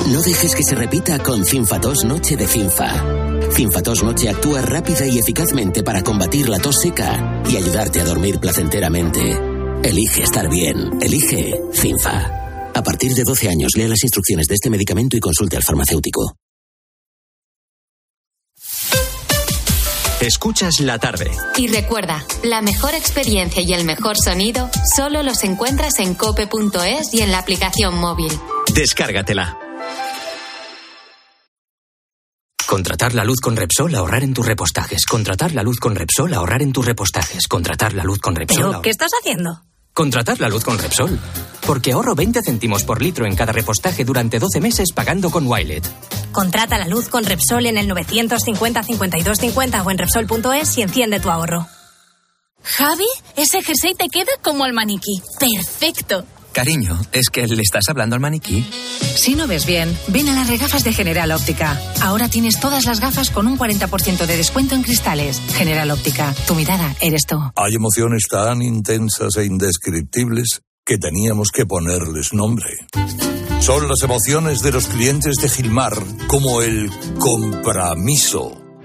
[0.09, 3.28] No dejes que se repita con Cinfatos Noche de Cinfa.
[3.53, 8.39] Cinfatos Noche actúa rápida y eficazmente para combatir la tos seca y ayudarte a dormir
[8.39, 9.37] placenteramente.
[9.83, 10.99] Elige estar bien.
[11.01, 12.71] Elige Cinfa.
[12.75, 16.37] A partir de 12 años, lea las instrucciones de este medicamento y consulte al farmacéutico.
[20.21, 21.31] Escuchas la tarde.
[21.57, 27.21] Y recuerda, la mejor experiencia y el mejor sonido solo los encuentras en cope.es y
[27.21, 28.33] en la aplicación móvil.
[28.75, 29.68] Descárgatela.
[32.69, 35.07] Contratar la luz con Repsol, ahorrar en tus repostajes.
[35.07, 37.49] Contratar la luz con Repsol, ahorrar en tus repostajes.
[37.49, 38.63] Contratar la luz con Repsol.
[38.63, 39.63] ¿Pero qué estás haciendo?
[39.95, 41.19] Contratar la luz con Repsol.
[41.67, 45.83] Porque ahorro 20 céntimos por litro en cada repostaje durante 12 meses pagando con Wilet.
[46.31, 51.21] Contrata la luz con Repsol en el 950 52 50 o en Repsol.es y enciende
[51.21, 51.67] tu ahorro.
[52.63, 55.23] Javi, ese jersey te queda como al maniquí.
[55.41, 56.27] Perfecto.
[56.59, 58.69] Cariño, ¿es que le estás hablando al maniquí?
[59.15, 61.81] Si no ves bien, ven a las regafas de General Óptica.
[62.03, 65.41] Ahora tienes todas las gafas con un 40% de descuento en cristales.
[65.55, 67.37] General Óptica, tu mirada eres tú.
[67.55, 72.71] Hay emociones tan intensas e indescriptibles que teníamos que ponerles nombre.
[73.61, 75.95] Son las emociones de los clientes de Gilmar,
[76.27, 76.91] como el
[77.21, 78.68] compromiso.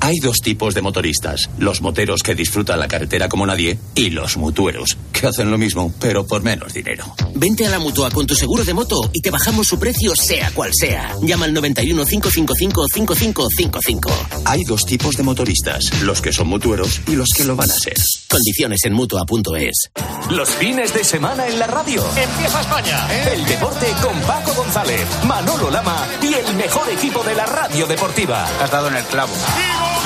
[0.00, 4.36] Hay dos tipos de motoristas, los moteros que disfrutan la carretera como nadie y los
[4.36, 7.04] mutueros, que hacen lo mismo, pero por menos dinero.
[7.34, 10.50] Vente a la mutua con tu seguro de moto y te bajamos su precio sea
[10.52, 11.14] cual sea.
[11.22, 14.10] Llama al 91 555 5555.
[14.44, 17.74] Hay dos tipos de motoristas, los que son mutueros y los que lo van a
[17.74, 17.96] ser.
[18.28, 19.90] Condiciones en mutua.es.
[20.30, 22.04] Los fines de semana en la radio.
[22.16, 23.08] Empieza España.
[23.32, 28.46] El deporte con Paco González, Manolo Lama y el mejor equipo de la radio deportiva.
[28.60, 29.32] Has dado en el clavo.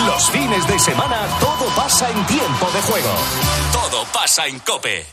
[0.07, 3.11] Los fines de semana todo pasa en tiempo de juego.
[3.73, 5.07] Todo pasa en Cope.